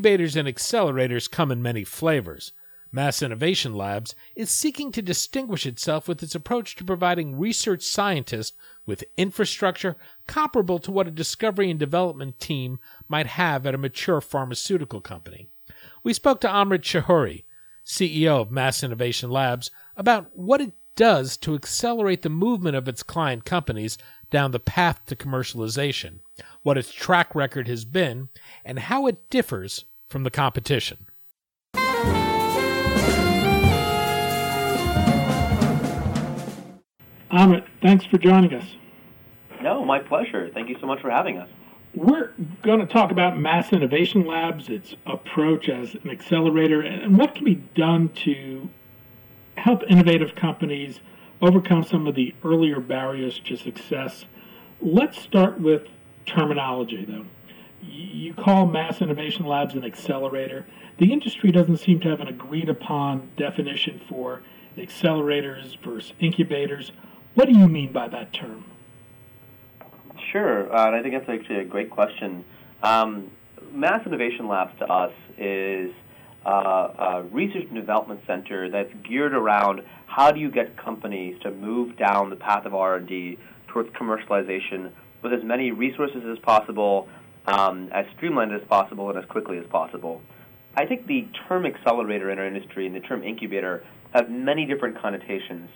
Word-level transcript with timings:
Incubators 0.00 0.34
and 0.34 0.48
accelerators 0.48 1.30
come 1.30 1.52
in 1.52 1.60
many 1.60 1.84
flavors. 1.84 2.52
Mass 2.90 3.20
Innovation 3.20 3.74
Labs 3.74 4.14
is 4.34 4.50
seeking 4.50 4.92
to 4.92 5.02
distinguish 5.02 5.66
itself 5.66 6.08
with 6.08 6.22
its 6.22 6.34
approach 6.34 6.74
to 6.76 6.84
providing 6.84 7.38
research 7.38 7.82
scientists 7.82 8.56
with 8.86 9.04
infrastructure 9.18 9.96
comparable 10.26 10.78
to 10.78 10.90
what 10.90 11.06
a 11.06 11.10
discovery 11.10 11.70
and 11.70 11.78
development 11.78 12.40
team 12.40 12.78
might 13.08 13.26
have 13.26 13.66
at 13.66 13.74
a 13.74 13.78
mature 13.78 14.22
pharmaceutical 14.22 15.02
company. 15.02 15.50
We 16.02 16.14
spoke 16.14 16.40
to 16.40 16.48
Amrit 16.48 16.80
Chaudhuri, 16.80 17.44
CEO 17.84 18.40
of 18.40 18.50
Mass 18.50 18.82
Innovation 18.82 19.30
Labs, 19.30 19.70
about 19.98 20.30
what 20.32 20.62
it 20.62 20.72
does 20.96 21.36
to 21.36 21.54
accelerate 21.54 22.22
the 22.22 22.30
movement 22.30 22.74
of 22.74 22.88
its 22.88 23.02
client 23.02 23.44
companies 23.44 23.98
down 24.30 24.52
the 24.52 24.60
path 24.60 25.04
to 25.08 25.14
commercialization, 25.14 26.20
what 26.62 26.78
its 26.78 26.90
track 26.90 27.34
record 27.34 27.68
has 27.68 27.84
been, 27.84 28.30
and 28.64 28.78
how 28.78 29.06
it 29.06 29.28
differs 29.28 29.84
from 30.10 30.24
the 30.24 30.30
competition. 30.30 31.06
Amit, 37.30 37.64
thanks 37.80 38.04
for 38.04 38.18
joining 38.18 38.52
us. 38.52 38.66
No, 39.62 39.84
my 39.84 40.00
pleasure. 40.00 40.50
Thank 40.52 40.68
you 40.68 40.76
so 40.80 40.86
much 40.86 41.00
for 41.00 41.10
having 41.10 41.38
us. 41.38 41.48
We're 41.94 42.32
going 42.62 42.80
to 42.80 42.86
talk 42.86 43.12
about 43.12 43.38
Mass 43.38 43.72
Innovation 43.72 44.26
Labs, 44.26 44.68
its 44.68 44.94
approach 45.06 45.68
as 45.68 45.94
an 45.94 46.10
accelerator, 46.10 46.80
and 46.80 47.16
what 47.16 47.34
can 47.36 47.44
be 47.44 47.56
done 47.74 48.08
to 48.24 48.68
help 49.56 49.82
innovative 49.88 50.34
companies 50.34 51.00
overcome 51.40 51.84
some 51.84 52.06
of 52.06 52.14
the 52.14 52.34
earlier 52.44 52.80
barriers 52.80 53.40
to 53.44 53.56
success. 53.56 54.24
Let's 54.80 55.20
start 55.20 55.60
with 55.60 55.82
terminology, 56.26 57.04
though. 57.04 57.26
You 57.82 58.34
call 58.34 58.66
Mass 58.66 59.00
Innovation 59.00 59.46
Labs 59.46 59.74
an 59.74 59.84
accelerator. 59.84 60.66
The 60.98 61.12
industry 61.12 61.50
doesn't 61.50 61.78
seem 61.78 62.00
to 62.00 62.08
have 62.10 62.20
an 62.20 62.28
agreed 62.28 62.68
upon 62.68 63.30
definition 63.36 64.00
for 64.08 64.42
accelerators 64.76 65.78
versus 65.82 66.12
incubators. 66.20 66.92
What 67.34 67.46
do 67.46 67.56
you 67.56 67.68
mean 67.68 67.92
by 67.92 68.08
that 68.08 68.32
term? 68.32 68.64
Sure, 70.30 70.72
uh, 70.74 70.90
I 70.90 71.02
think 71.02 71.14
that's 71.14 71.28
actually 71.28 71.60
a 71.60 71.64
great 71.64 71.90
question. 71.90 72.44
Um, 72.82 73.30
Mass 73.72 74.06
Innovation 74.06 74.48
Labs 74.48 74.78
to 74.78 74.86
us 74.86 75.12
is 75.38 75.92
uh, 76.44 76.50
a 76.50 77.22
research 77.30 77.64
and 77.64 77.74
development 77.74 78.20
center 78.26 78.68
that's 78.68 78.92
geared 79.02 79.34
around 79.34 79.82
how 80.06 80.30
do 80.30 80.40
you 80.40 80.50
get 80.50 80.76
companies 80.76 81.40
to 81.42 81.50
move 81.50 81.96
down 81.96 82.30
the 82.30 82.36
path 82.36 82.66
of 82.66 82.74
R&D 82.74 83.38
towards 83.68 83.88
commercialization 83.90 84.90
with 85.22 85.32
as 85.32 85.44
many 85.44 85.70
resources 85.70 86.24
as 86.26 86.38
possible, 86.38 87.08
um, 87.50 87.88
as 87.92 88.06
streamlined 88.16 88.52
as 88.52 88.62
possible, 88.68 89.10
and 89.10 89.18
as 89.18 89.24
quickly 89.26 89.58
as 89.58 89.66
possible. 89.66 90.20
I 90.76 90.86
think 90.86 91.06
the 91.06 91.26
term 91.48 91.66
accelerator 91.66 92.30
in 92.30 92.38
our 92.38 92.46
industry 92.46 92.86
and 92.86 92.94
the 92.94 93.00
term 93.00 93.24
incubator 93.24 93.84
have 94.14 94.30
many 94.30 94.66
different 94.66 95.00
connotations. 95.00 95.68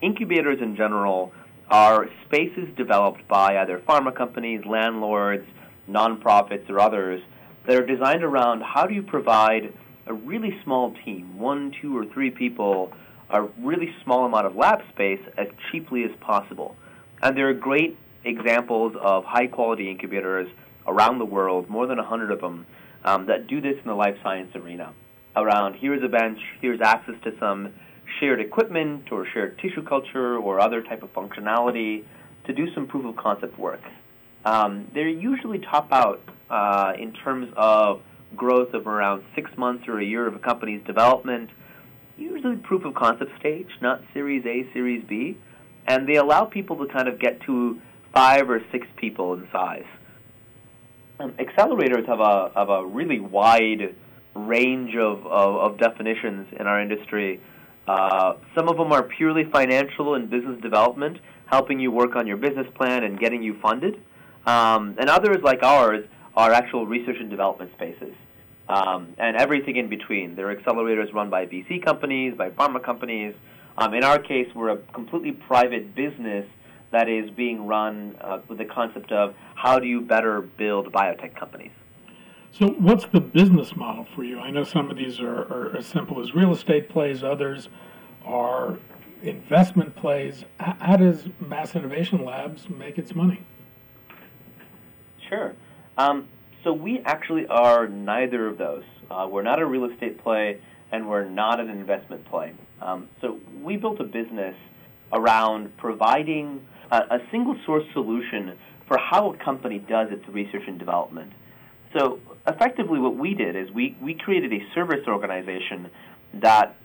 Incubators 0.00 0.60
in 0.60 0.76
general 0.76 1.32
are 1.68 2.08
spaces 2.26 2.68
developed 2.76 3.26
by 3.26 3.58
either 3.58 3.82
pharma 3.88 4.14
companies, 4.14 4.64
landlords, 4.64 5.46
nonprofits, 5.88 6.68
or 6.70 6.80
others 6.80 7.20
that 7.66 7.76
are 7.76 7.86
designed 7.86 8.22
around 8.22 8.62
how 8.62 8.86
do 8.86 8.94
you 8.94 9.02
provide 9.02 9.72
a 10.06 10.14
really 10.14 10.56
small 10.62 10.94
team, 11.04 11.36
one, 11.38 11.72
two, 11.82 11.96
or 11.96 12.06
three 12.06 12.30
people, 12.30 12.92
a 13.30 13.42
really 13.60 13.92
small 14.04 14.24
amount 14.24 14.46
of 14.46 14.54
lab 14.54 14.80
space 14.92 15.20
as 15.36 15.48
cheaply 15.70 16.04
as 16.04 16.12
possible. 16.20 16.76
And 17.22 17.36
there 17.36 17.48
are 17.48 17.54
great 17.54 17.98
examples 18.24 18.94
of 19.00 19.24
high 19.24 19.48
quality 19.48 19.90
incubators 19.90 20.48
around 20.86 21.18
the 21.18 21.24
world, 21.24 21.68
more 21.68 21.86
than 21.86 21.98
100 21.98 22.30
of 22.30 22.40
them, 22.40 22.66
um, 23.04 23.26
that 23.26 23.46
do 23.46 23.60
this 23.60 23.76
in 23.82 23.88
the 23.88 23.94
life 23.94 24.16
science 24.22 24.54
arena. 24.54 24.92
Around 25.36 25.74
here's 25.74 26.02
a 26.02 26.08
bench, 26.08 26.38
here's 26.60 26.80
access 26.80 27.14
to 27.24 27.32
some 27.38 27.74
shared 28.20 28.40
equipment 28.40 29.12
or 29.12 29.26
shared 29.32 29.58
tissue 29.58 29.82
culture 29.82 30.36
or 30.36 30.60
other 30.60 30.82
type 30.82 31.02
of 31.02 31.12
functionality 31.12 32.04
to 32.46 32.52
do 32.52 32.72
some 32.74 32.86
proof 32.86 33.04
of 33.04 33.16
concept 33.16 33.58
work. 33.58 33.82
Um, 34.44 34.88
they 34.94 35.02
usually 35.02 35.58
top 35.58 35.92
out 35.92 36.22
uh, 36.48 36.92
in 36.98 37.12
terms 37.12 37.52
of 37.56 38.00
growth 38.36 38.74
of 38.74 38.86
around 38.86 39.24
six 39.34 39.50
months 39.56 39.88
or 39.88 39.98
a 39.98 40.04
year 40.04 40.26
of 40.26 40.34
a 40.34 40.38
company's 40.38 40.84
development, 40.86 41.50
usually 42.16 42.56
proof 42.56 42.84
of 42.84 42.94
concept 42.94 43.30
stage, 43.38 43.68
not 43.82 44.02
Series 44.14 44.44
A, 44.46 44.72
Series 44.72 45.04
B, 45.08 45.36
and 45.86 46.08
they 46.08 46.16
allow 46.16 46.44
people 46.44 46.76
to 46.76 46.92
kind 46.92 47.08
of 47.08 47.18
get 47.18 47.40
to 47.42 47.80
five 48.14 48.48
or 48.48 48.60
six 48.72 48.86
people 48.96 49.34
in 49.34 49.46
size. 49.52 49.84
Um, 51.18 51.32
accelerators 51.32 52.06
have 52.06 52.20
a 52.20 52.52
have 52.54 52.68
a 52.68 52.84
really 52.84 53.20
wide 53.20 53.94
range 54.34 54.94
of, 54.96 55.26
of, 55.26 55.56
of 55.56 55.78
definitions 55.78 56.46
in 56.58 56.66
our 56.66 56.80
industry. 56.80 57.40
Uh, 57.88 58.34
some 58.54 58.68
of 58.68 58.76
them 58.76 58.92
are 58.92 59.02
purely 59.02 59.44
financial 59.44 60.14
and 60.14 60.28
business 60.28 60.60
development, 60.60 61.18
helping 61.46 61.80
you 61.80 61.90
work 61.90 62.16
on 62.16 62.26
your 62.26 62.36
business 62.36 62.66
plan 62.74 63.04
and 63.04 63.18
getting 63.18 63.42
you 63.42 63.58
funded. 63.62 63.94
Um, 64.44 64.96
and 64.98 65.08
others, 65.08 65.38
like 65.42 65.62
ours, 65.62 66.04
are 66.36 66.52
actual 66.52 66.86
research 66.86 67.16
and 67.18 67.30
development 67.30 67.72
spaces. 67.72 68.14
Um, 68.68 69.14
and 69.16 69.36
everything 69.36 69.76
in 69.76 69.88
between. 69.88 70.34
There 70.34 70.50
are 70.50 70.56
accelerators 70.56 71.14
run 71.14 71.30
by 71.30 71.46
VC 71.46 71.82
companies, 71.84 72.34
by 72.36 72.50
pharma 72.50 72.82
companies. 72.82 73.34
Um, 73.78 73.94
in 73.94 74.02
our 74.02 74.18
case, 74.18 74.48
we're 74.54 74.70
a 74.70 74.78
completely 74.92 75.32
private 75.32 75.94
business 75.94 76.46
that 76.96 77.10
is 77.10 77.28
being 77.30 77.66
run 77.66 78.16
uh, 78.22 78.38
with 78.48 78.56
the 78.56 78.64
concept 78.64 79.12
of 79.12 79.34
how 79.54 79.78
do 79.78 79.86
you 79.86 80.00
better 80.00 80.40
build 80.40 80.90
biotech 80.90 81.36
companies. 81.36 81.72
So, 82.52 82.68
what's 82.68 83.04
the 83.04 83.20
business 83.20 83.76
model 83.76 84.06
for 84.14 84.24
you? 84.24 84.40
I 84.40 84.50
know 84.50 84.64
some 84.64 84.90
of 84.90 84.96
these 84.96 85.20
are, 85.20 85.42
are 85.52 85.76
as 85.76 85.84
simple 85.84 86.22
as 86.22 86.34
real 86.34 86.54
estate 86.54 86.88
plays, 86.88 87.22
others 87.22 87.68
are 88.24 88.78
investment 89.22 89.94
plays. 89.94 90.46
How 90.58 90.96
does 90.96 91.24
Mass 91.38 91.76
Innovation 91.76 92.24
Labs 92.24 92.70
make 92.70 92.96
its 92.96 93.14
money? 93.14 93.42
Sure. 95.28 95.54
Um, 95.98 96.28
so 96.64 96.72
we 96.72 97.00
actually 97.00 97.46
are 97.48 97.88
neither 97.88 98.46
of 98.46 98.56
those. 98.56 98.84
Uh, 99.10 99.28
we're 99.30 99.42
not 99.42 99.60
a 99.60 99.66
real 99.66 99.84
estate 99.84 100.22
play, 100.22 100.62
and 100.92 101.06
we're 101.06 101.28
not 101.28 101.60
an 101.60 101.68
investment 101.68 102.24
play. 102.24 102.54
Um, 102.80 103.10
so 103.20 103.38
we 103.62 103.76
built 103.76 104.00
a 104.00 104.04
business 104.04 104.56
around 105.12 105.76
providing 105.76 106.66
a, 106.90 107.16
a 107.16 107.18
single 107.30 107.56
source 107.64 107.84
solution 107.92 108.56
for 108.86 108.98
how 108.98 109.32
a 109.32 109.36
company 109.44 109.78
does 109.78 110.08
its 110.10 110.26
research 110.28 110.62
and 110.66 110.78
development. 110.78 111.32
So 111.96 112.20
effectively, 112.46 112.98
what 112.98 113.16
we 113.16 113.34
did 113.34 113.56
is 113.56 113.70
we, 113.70 113.96
we 114.00 114.14
created 114.14 114.52
a 114.52 114.60
service 114.74 115.06
organization 115.06 115.90
that 116.34 116.76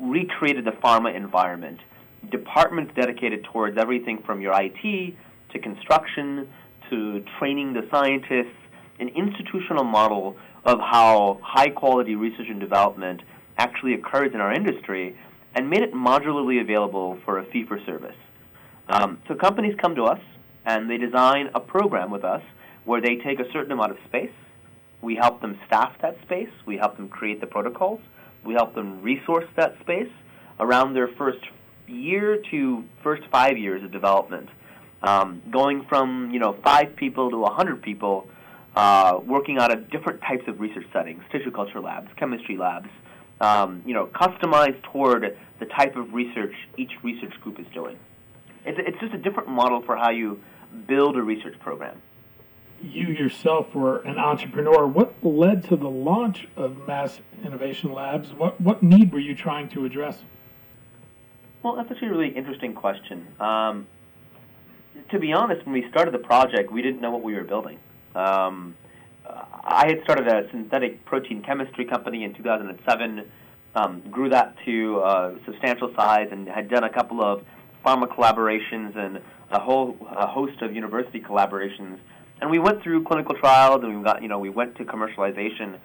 recreated 0.00 0.64
the 0.64 0.72
pharma 0.72 1.14
environment. 1.14 1.80
Departments 2.30 2.92
dedicated 2.94 3.44
towards 3.52 3.76
everything 3.78 4.22
from 4.24 4.40
your 4.40 4.54
IT 4.60 5.14
to 5.52 5.58
construction 5.58 6.48
to 6.90 7.24
training 7.38 7.72
the 7.72 7.86
scientists, 7.90 8.56
an 9.00 9.08
institutional 9.08 9.84
model 9.84 10.36
of 10.64 10.78
how 10.78 11.40
high 11.42 11.68
quality 11.68 12.14
research 12.14 12.46
and 12.48 12.60
development 12.60 13.20
actually 13.58 13.94
occurs 13.94 14.30
in 14.34 14.40
our 14.40 14.52
industry 14.52 15.16
and 15.54 15.68
made 15.68 15.82
it 15.82 15.92
modularly 15.92 16.60
available 16.60 17.18
for 17.24 17.38
a 17.38 17.44
fee 17.46 17.64
for 17.66 17.78
service. 17.86 18.16
Um, 18.88 19.18
so 19.28 19.34
companies 19.34 19.74
come 19.80 19.94
to 19.96 20.04
us 20.04 20.20
and 20.64 20.90
they 20.90 20.98
design 20.98 21.50
a 21.54 21.60
program 21.60 22.10
with 22.10 22.24
us 22.24 22.42
where 22.84 23.00
they 23.00 23.16
take 23.16 23.40
a 23.40 23.50
certain 23.52 23.72
amount 23.72 23.92
of 23.92 23.98
space. 24.06 24.32
We 25.00 25.16
help 25.16 25.40
them 25.40 25.58
staff 25.66 25.92
that 26.02 26.16
space. 26.22 26.50
We 26.66 26.76
help 26.76 26.96
them 26.96 27.08
create 27.08 27.40
the 27.40 27.46
protocols. 27.46 28.00
We 28.44 28.54
help 28.54 28.74
them 28.74 29.02
resource 29.02 29.46
that 29.56 29.76
space 29.80 30.10
around 30.60 30.94
their 30.94 31.08
first 31.08 31.40
year 31.86 32.42
to 32.50 32.84
first 33.02 33.22
five 33.30 33.58
years 33.58 33.82
of 33.82 33.92
development. 33.92 34.48
Um, 35.02 35.42
going 35.50 35.84
from 35.88 36.30
you 36.32 36.40
know 36.40 36.56
five 36.64 36.96
people 36.96 37.30
to 37.30 37.44
a 37.44 37.52
hundred 37.52 37.82
people, 37.82 38.26
uh, 38.74 39.20
working 39.26 39.58
out 39.58 39.70
of 39.70 39.90
different 39.90 40.22
types 40.22 40.44
of 40.48 40.60
research 40.60 40.86
settings, 40.92 41.22
tissue 41.30 41.50
culture 41.50 41.80
labs, 41.80 42.08
chemistry 42.16 42.56
labs, 42.56 42.88
um, 43.40 43.82
you 43.84 43.92
know, 43.92 44.06
customized 44.06 44.82
toward 44.84 45.36
the 45.60 45.66
type 45.66 45.96
of 45.96 46.14
research 46.14 46.54
each 46.78 46.92
research 47.02 47.38
group 47.42 47.60
is 47.60 47.66
doing. 47.74 47.98
It's, 48.64 48.78
it's 48.80 48.98
just 49.00 49.14
a 49.14 49.18
different 49.18 49.48
model 49.48 49.82
for 49.82 49.96
how 49.96 50.10
you 50.10 50.40
build 50.86 51.16
a 51.16 51.22
research 51.22 51.58
program. 51.60 52.00
You 52.82 53.08
yourself 53.08 53.74
were 53.74 54.00
an 54.00 54.18
entrepreneur. 54.18 54.86
What 54.86 55.14
led 55.22 55.64
to 55.68 55.76
the 55.76 55.88
launch 55.88 56.48
of 56.56 56.86
Mass 56.86 57.20
Innovation 57.44 57.92
Labs? 57.92 58.32
What, 58.32 58.60
what 58.60 58.82
need 58.82 59.12
were 59.12 59.20
you 59.20 59.34
trying 59.34 59.68
to 59.70 59.84
address? 59.84 60.18
Well, 61.62 61.76
that's 61.76 61.90
actually 61.90 62.08
a 62.08 62.10
really 62.10 62.28
interesting 62.28 62.74
question. 62.74 63.26
Um, 63.40 63.86
to 65.10 65.18
be 65.18 65.32
honest, 65.32 65.64
when 65.64 65.72
we 65.72 65.88
started 65.88 66.12
the 66.12 66.18
project, 66.18 66.70
we 66.70 66.82
didn't 66.82 67.00
know 67.00 67.10
what 67.10 67.22
we 67.22 67.34
were 67.34 67.44
building. 67.44 67.78
Um, 68.14 68.76
I 69.26 69.86
had 69.86 70.02
started 70.04 70.28
a 70.28 70.48
synthetic 70.50 71.04
protein 71.06 71.42
chemistry 71.42 71.86
company 71.86 72.24
in 72.24 72.34
2007, 72.34 73.24
um, 73.74 74.02
grew 74.10 74.28
that 74.28 74.56
to 74.66 74.98
a 75.00 75.36
substantial 75.46 75.92
size, 75.96 76.28
and 76.30 76.46
had 76.46 76.68
done 76.68 76.84
a 76.84 76.90
couple 76.90 77.24
of 77.24 77.42
pharma 77.84 78.08
collaborations 78.08 78.96
and 78.96 79.20
a 79.50 79.60
whole 79.60 79.96
a 80.16 80.26
host 80.26 80.60
of 80.62 80.74
university 80.74 81.20
collaborations. 81.20 81.98
And 82.40 82.50
we 82.50 82.58
went 82.58 82.82
through 82.82 83.04
clinical 83.04 83.34
trials, 83.36 83.82
and 83.84 83.98
we 83.98 84.04
got 84.04 84.22
you 84.22 84.28
know 84.28 84.38
we 84.38 84.50
went 84.50 84.76
to 84.76 84.84
commercialization, 84.84 85.78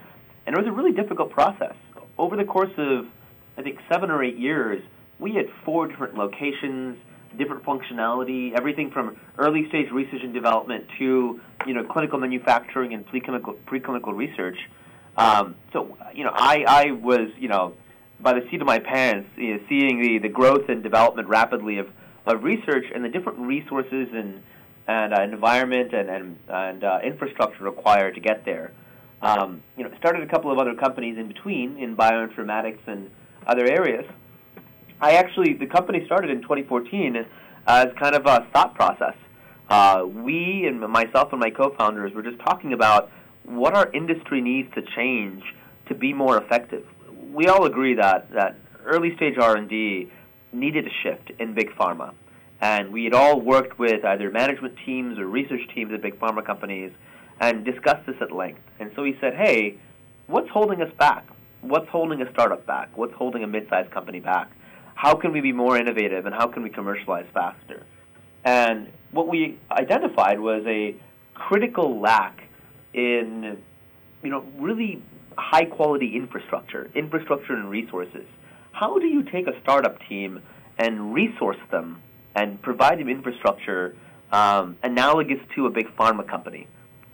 and 0.46 0.56
it 0.56 0.58
was 0.58 0.68
a 0.68 0.72
really 0.72 0.92
difficult 0.92 1.32
process. 1.32 1.76
Over 2.18 2.36
the 2.36 2.46
course 2.46 2.72
of 2.78 3.06
I 3.58 3.62
think 3.62 3.80
seven 3.92 4.10
or 4.10 4.24
eight 4.24 4.38
years, 4.38 4.82
we 5.20 5.34
had 5.34 5.46
four 5.66 5.88
different 5.88 6.16
locations, 6.16 6.98
different 7.38 7.64
functionality, 7.64 8.54
everything 8.58 8.90
from 8.92 9.18
early 9.38 9.68
stage 9.70 9.92
research 9.92 10.22
and 10.24 10.34
development 10.34 10.86
to 10.98 11.40
you 11.68 11.74
know 11.74 11.84
clinical 11.84 12.20
manufacturing 12.20 12.94
and 12.94 13.06
preclinical 13.08 13.56
preclinical 13.68 14.16
research. 14.16 14.58
Um, 15.18 15.56
so 15.74 15.98
you 16.14 16.24
know 16.24 16.32
I 16.34 16.64
I 16.68 16.92
was 16.92 17.30
you 17.38 17.50
know 17.50 17.74
by 18.22 18.34
the 18.34 18.46
seat 18.50 18.62
of 18.62 18.68
my 18.68 18.80
pants, 18.80 19.30
you 19.38 19.56
know, 19.56 19.60
seeing 19.70 20.02
the, 20.02 20.20
the 20.20 20.30
growth 20.30 20.70
and 20.70 20.84
development 20.84 21.28
rapidly 21.28 21.78
of, 21.78 21.88
of 22.26 22.44
research 22.44 22.86
and 22.94 23.04
the 23.04 23.10
different 23.10 23.40
resources 23.40 24.08
and 24.14 24.42
and 24.88 25.14
uh, 25.14 25.22
environment 25.22 25.94
and 25.94 26.10
and, 26.10 26.38
and 26.48 26.84
uh, 26.84 27.00
infrastructure 27.04 27.64
required 27.64 28.16
to 28.16 28.22
get 28.22 28.44
there. 28.44 28.72
Um, 29.22 29.62
you 29.78 29.84
know, 29.84 29.92
started 30.00 30.24
a 30.24 30.28
couple 30.28 30.52
of 30.52 30.58
other 30.58 30.74
companies 30.76 31.18
in 31.18 31.28
between 31.28 31.78
in 31.78 31.96
bioinformatics 31.96 32.80
and 32.88 33.10
other 33.46 33.66
areas. 33.66 34.06
I 35.00 35.14
actually 35.14 35.54
the 35.54 35.68
company 35.68 36.06
started 36.06 36.32
in 36.32 36.42
2014 36.42 37.26
as 37.68 37.88
kind 38.00 38.16
of 38.16 38.26
a 38.26 38.48
thought 38.52 38.76
process. 38.76 39.16
Uh, 39.70 40.06
we 40.08 40.66
and 40.68 40.80
myself 40.80 41.32
and 41.32 41.40
my 41.40 41.52
co-founders 41.52 42.14
were 42.14 42.24
just 42.24 42.40
talking 42.40 42.74
about 42.74 43.12
what 43.44 43.76
our 43.76 43.92
industry 43.94 44.42
needs 44.42 44.74
to 44.74 44.82
change 44.96 45.44
to 45.88 45.94
be 45.96 46.14
more 46.14 46.42
effective 46.42 46.86
we 47.32 47.48
all 47.48 47.66
agree 47.66 47.96
that 47.96 48.32
that 48.32 48.58
early 48.86 49.16
stage 49.16 49.38
R&D 49.38 50.12
needed 50.52 50.88
a 50.88 50.90
shift 51.04 51.32
in 51.40 51.54
big 51.54 51.70
pharma, 51.72 52.14
and 52.62 52.92
we 52.92 53.04
had 53.04 53.14
all 53.14 53.40
worked 53.40 53.78
with 53.78 54.04
either 54.04 54.32
management 54.32 54.76
teams 54.86 55.18
or 55.20 55.28
research 55.28 55.62
teams 55.74 55.94
at 55.94 56.02
big 56.02 56.20
pharma 56.20 56.46
companies 56.46 56.92
and 57.40 57.64
discussed 57.64 58.06
this 58.06 58.16
at 58.22 58.32
length. 58.32 58.62
And 58.80 58.92
so 58.96 59.04
we 59.04 59.18
said, 59.22 59.34
hey, 59.36 59.78
what's 60.28 60.50
holding 60.50 60.82
us 60.82 60.92
back? 60.98 61.26
What's 61.62 61.88
holding 61.90 62.22
a 62.22 62.32
startup 62.32 62.66
back? 62.66 62.98
What's 62.98 63.14
holding 63.14 63.44
a 63.44 63.48
mid-sized 63.48 63.92
company 63.92 64.20
back? 64.20 64.52
How 64.96 65.16
can 65.16 65.32
we 65.32 65.40
be 65.40 65.54
more 65.54 65.78
innovative 65.78 66.26
and 66.26 66.36
how 66.36 66.48
can 66.48 66.64
we 66.64 66.70
commercialize 66.70 67.26
faster? 67.34 67.86
And 68.44 68.92
what 69.12 69.28
we 69.28 69.58
identified 69.72 70.40
was 70.40 70.64
a 70.66 70.96
critical 71.34 72.00
lack 72.00 72.44
in, 72.94 73.62
you 74.24 74.30
know, 74.30 74.44
really 74.58 75.02
high 75.38 75.66
quality 75.66 76.16
infrastructure, 76.16 76.90
infrastructure 76.96 77.54
and 77.54 77.70
resources. 77.70 78.26
How 78.72 78.98
do 79.00 79.08
you 79.08 79.24
take 79.24 79.48
a 79.48 79.60
startup 79.62 80.00
team 80.08 80.42
and 80.78 81.14
resource 81.14 81.58
them 81.72 82.02
and 82.36 82.62
provide 82.62 83.00
them 83.00 83.10
infrastructure 83.10 83.96
um, 84.32 84.78
analogous 84.84 85.40
to 85.56 85.66
a 85.66 85.70
big 85.70 85.88
pharma 85.98 86.28
company? 86.28 86.68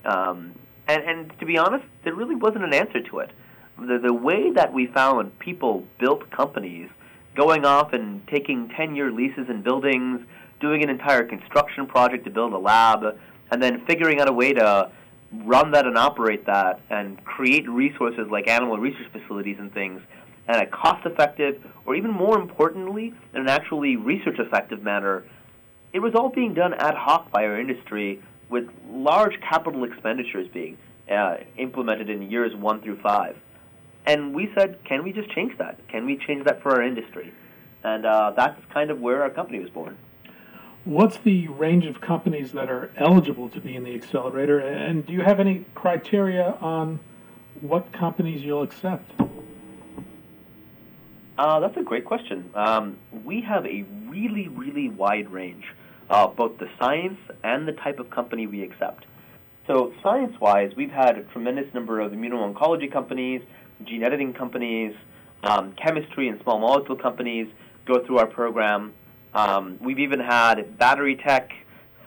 Um, 0.04 0.54
and, 0.88 1.04
and 1.04 1.40
to 1.40 1.46
be 1.46 1.58
honest, 1.58 1.86
there 2.04 2.14
really 2.14 2.36
wasn't 2.36 2.64
an 2.64 2.74
answer 2.74 3.02
to 3.02 3.20
it. 3.20 3.32
The, 3.80 4.00
the 4.02 4.14
way 4.14 4.52
that 4.52 4.74
we 4.74 4.88
found 4.88 5.38
people 5.40 5.84
built 6.00 6.30
companies, 6.32 6.90
going 7.36 7.66
off 7.66 7.94
and 7.94 8.26
taking 8.28 8.70
10 8.70 8.96
year 8.96 9.12
leases 9.12 9.50
in 9.50 9.62
buildings, 9.62 10.22
doing 10.62 10.84
an 10.84 10.90
entire 10.90 11.24
construction 11.24 11.86
project 11.86 12.24
to 12.26 12.32
build 12.32 12.54
a 12.54 12.58
lab, 12.58 13.18
and 13.52 13.62
then 13.62 13.86
figuring 13.86 14.20
out 14.22 14.30
a 14.30 14.34
way 14.34 14.54
to 14.54 14.90
run 15.44 15.72
that 15.72 15.86
and 15.86 15.98
operate 15.98 16.46
that 16.46 16.80
and 16.90 17.24
create 17.26 17.68
resources 17.70 18.28
like 18.30 18.48
animal 18.48 18.78
research 18.78 19.08
facilities 19.12 19.58
and 19.60 19.74
things 19.74 20.02
in 20.48 20.56
a 20.56 20.66
cost 20.68 21.06
effective 21.06 21.64
or 21.86 21.96
even 21.96 22.12
more 22.12 22.40
importantly 22.40 23.14
in 23.34 23.42
an 23.42 23.50
actually 23.50 23.96
research 23.96 24.38
effective 24.40 24.82
manner 24.82 25.24
it 25.94 26.00
was 26.00 26.14
all 26.14 26.30
being 26.30 26.54
done 26.54 26.74
ad 26.74 26.96
hoc 26.96 27.32
by 27.32 27.46
our 27.46 27.60
industry 27.60 28.22
with 28.50 28.66
large 28.90 29.40
capital 29.42 29.84
expenditures 29.84 30.48
being 30.54 30.78
uh, 31.10 31.38
implemented 31.58 32.10
in 32.10 32.30
years 32.30 32.56
one 32.56 32.82
through 32.82 33.00
five. 33.02 33.38
And 34.06 34.36
we 34.36 34.52
said 34.58 34.84
can 34.84 35.04
we 35.04 35.14
just 35.14 35.32
change 35.32 35.58
that? 35.58 35.80
Can 35.88 36.06
we 36.06 36.18
change 36.18 36.46
that 36.46 36.62
for 36.62 36.74
our 36.74 36.84
industry? 36.84 37.34
And 37.84 38.06
uh, 38.06 38.34
that's 38.36 38.60
kind 38.74 38.92
of 38.92 39.00
where 39.00 39.24
our 39.24 39.30
company 39.30 39.60
was 39.60 39.70
born 39.70 39.98
What's 40.86 41.18
the 41.18 41.48
range 41.48 41.88
of 41.88 42.00
companies 42.00 42.52
that 42.52 42.70
are 42.70 42.92
eligible 42.96 43.50
to 43.50 43.60
be 43.60 43.76
in 43.76 43.84
the 43.84 43.96
accelerator? 43.96 44.60
And 44.60 45.04
do 45.04 45.14
you 45.14 45.22
have 45.22 45.40
any 45.40 45.66
criteria 45.74 46.56
on 46.62 47.00
what 47.62 47.92
companies 47.92 48.44
you'll 48.44 48.62
accept? 48.62 49.12
Uh, 51.40 51.60
that's 51.60 51.76
a 51.76 51.82
great 51.82 52.06
question. 52.06 52.52
Um, 52.54 52.98
we 53.24 53.42
have 53.42 53.66
a 53.66 53.84
really, 54.06 54.48
really 54.48 54.90
wide 54.90 55.32
range, 55.32 55.66
uh, 56.08 56.28
both 56.28 56.60
the 56.60 56.70
science 56.80 57.18
and 57.44 57.68
the 57.68 57.74
type 57.74 57.98
of 57.98 58.12
company 58.12 58.46
we 58.46 58.62
accept. 58.62 59.08
So, 59.66 59.92
science 60.04 60.40
wise, 60.40 60.76
we've 60.76 60.92
had 60.92 61.18
a 61.18 61.24
tremendous 61.24 61.74
number 61.74 62.00
of 62.00 62.12
immuno-oncology 62.12 62.92
companies, 62.92 63.42
gene 63.84 64.04
editing 64.04 64.34
companies, 64.34 64.94
um, 65.44 65.72
chemistry 65.72 66.28
and 66.28 66.40
small 66.44 66.60
molecule 66.60 66.96
companies 66.96 67.48
go 67.88 68.06
through 68.06 68.20
our 68.20 68.28
program. 68.28 68.94
Um, 69.36 69.78
we've 69.82 70.00
even 70.00 70.22
had 70.22 70.78
battery 70.80 71.18
tech, 71.18 71.52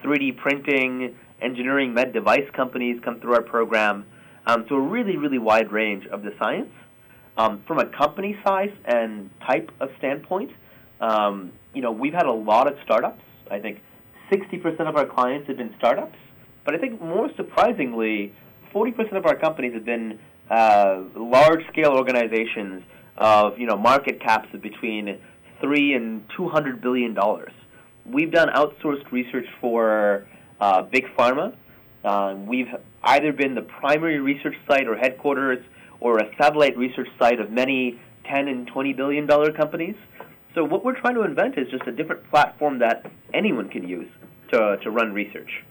3D 0.02 0.38
printing, 0.38 1.14
engineering, 1.42 1.92
med 1.92 2.14
device 2.14 2.48
companies 2.54 2.98
come 3.04 3.20
through 3.20 3.34
our 3.34 3.42
program. 3.42 4.06
Um, 4.46 4.64
so 4.68 4.76
a 4.76 4.80
really, 4.80 5.18
really 5.18 5.38
wide 5.38 5.70
range 5.70 6.06
of 6.06 6.22
the 6.22 6.34
science. 6.38 6.70
Um, 7.36 7.62
from 7.66 7.78
a 7.78 7.86
company 7.86 8.36
size 8.44 8.72
and 8.86 9.28
type 9.46 9.70
of 9.78 9.90
standpoint, 9.98 10.50
um, 11.02 11.52
you 11.74 11.82
know, 11.82 11.92
we've 11.92 12.14
had 12.14 12.26
a 12.26 12.32
lot 12.32 12.66
of 12.66 12.78
startups. 12.82 13.22
I 13.50 13.60
think 13.60 13.80
60% 14.32 14.80
of 14.80 14.96
our 14.96 15.06
clients 15.06 15.48
have 15.48 15.58
been 15.58 15.74
startups. 15.78 16.16
But 16.64 16.74
I 16.74 16.78
think 16.78 17.00
more 17.00 17.30
surprisingly, 17.36 18.34
40% 18.74 19.16
of 19.16 19.26
our 19.26 19.36
companies 19.36 19.74
have 19.74 19.84
been 19.84 20.18
uh, 20.50 21.02
large-scale 21.14 21.92
organizations 21.92 22.82
of, 23.18 23.58
you 23.58 23.66
know, 23.66 23.76
market 23.76 24.20
caps 24.20 24.48
of 24.54 24.62
between 24.62 25.18
three 25.60 25.94
and 25.94 26.24
two 26.36 26.48
hundred 26.48 26.80
billion 26.80 27.14
dollars. 27.14 27.52
We've 28.06 28.30
done 28.30 28.48
outsourced 28.48 29.10
research 29.10 29.46
for 29.60 30.26
uh, 30.60 30.82
big 30.82 31.06
pharma. 31.16 31.54
Uh, 32.04 32.36
we've 32.46 32.68
either 33.02 33.32
been 33.32 33.54
the 33.54 33.62
primary 33.62 34.18
research 34.18 34.56
site 34.66 34.86
or 34.88 34.96
headquarters, 34.96 35.64
or 36.00 36.18
a 36.18 36.30
satellite 36.36 36.76
research 36.76 37.08
site 37.18 37.40
of 37.40 37.50
many 37.50 38.00
ten 38.24 38.48
and 38.48 38.66
twenty 38.66 38.92
billion 38.92 39.26
dollar 39.26 39.52
companies. 39.52 39.96
So 40.54 40.64
what 40.64 40.84
we're 40.84 40.98
trying 40.98 41.14
to 41.14 41.22
invent 41.22 41.58
is 41.58 41.68
just 41.70 41.86
a 41.86 41.92
different 41.92 42.28
platform 42.30 42.78
that 42.78 43.10
anyone 43.34 43.68
can 43.68 43.86
use 43.86 44.10
to 44.52 44.78
to 44.78 44.90
run 44.90 45.12
research. 45.12 45.64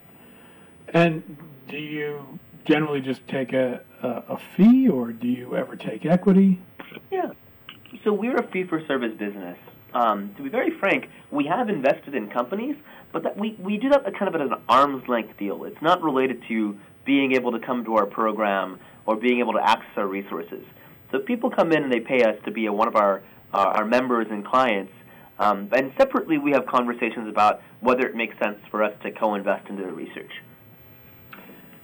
And 0.94 1.38
do 1.68 1.78
you 1.78 2.40
generally 2.66 3.02
just 3.02 3.28
take 3.28 3.54
a, 3.54 3.82
a, 4.04 4.08
a 4.08 4.38
fee, 4.56 4.88
or 4.88 5.12
do 5.12 5.28
you 5.28 5.56
ever 5.56 5.76
take 5.76 6.06
equity? 6.06 6.60
Yeah. 7.12 7.32
So 8.04 8.14
we're 8.14 8.38
a 8.38 8.48
fee 8.48 8.66
for 8.66 8.86
service 8.86 9.14
business. 9.18 9.58
Um, 9.94 10.34
to 10.36 10.44
be 10.44 10.50
very 10.50 10.72
frank, 10.80 11.10
we 11.32 11.46
have 11.46 11.70
invested 11.70 12.14
in 12.14 12.30
companies, 12.30 12.76
but 13.12 13.24
that 13.24 13.38
we, 13.38 13.56
we 13.60 13.78
do 13.78 13.90
that 13.90 14.04
kind 14.18 14.28
of 14.28 14.36
at 14.36 14.42
an 14.42 14.54
arm's 14.68 15.08
length 15.08 15.38
deal. 15.38 15.64
It's 15.64 15.82
not 15.82 16.04
related 16.04 16.44
to 16.50 16.78
being 17.06 17.34
able 17.34 17.52
to 17.54 17.60
come 17.60 17.86
to 17.86 17.96
our 17.96 18.06
program 18.06 18.80
or 19.06 19.16
being 19.16 19.40
able 19.40 19.54
to 19.54 19.64
access 19.64 19.98
our 19.98 20.08
resources. 20.08 20.64
So 21.12 21.20
people 21.20 21.50
come 21.50 21.72
in 21.72 21.84
and 21.84 21.92
they 21.92 22.02
pay 22.02 22.24
us 22.24 22.36
to 22.46 22.52
be 22.52 22.66
a, 22.66 22.74
one 22.74 22.88
of 22.88 22.96
our, 22.96 23.24
uh, 23.54 23.58
our 23.78 23.86
members 23.86 24.28
and 24.30 24.46
clients, 24.46 24.92
Um, 25.40 25.70
and 25.72 25.94
separately, 25.98 26.38
we 26.38 26.52
have 26.52 26.66
conversations 26.66 27.30
about 27.30 27.62
whether 27.80 28.06
it 28.08 28.16
makes 28.16 28.38
sense 28.40 28.58
for 28.72 28.84
us 28.84 28.94
to 29.04 29.12
co-invest 29.12 29.70
into 29.70 29.84
the 29.84 29.92
research. 29.92 30.32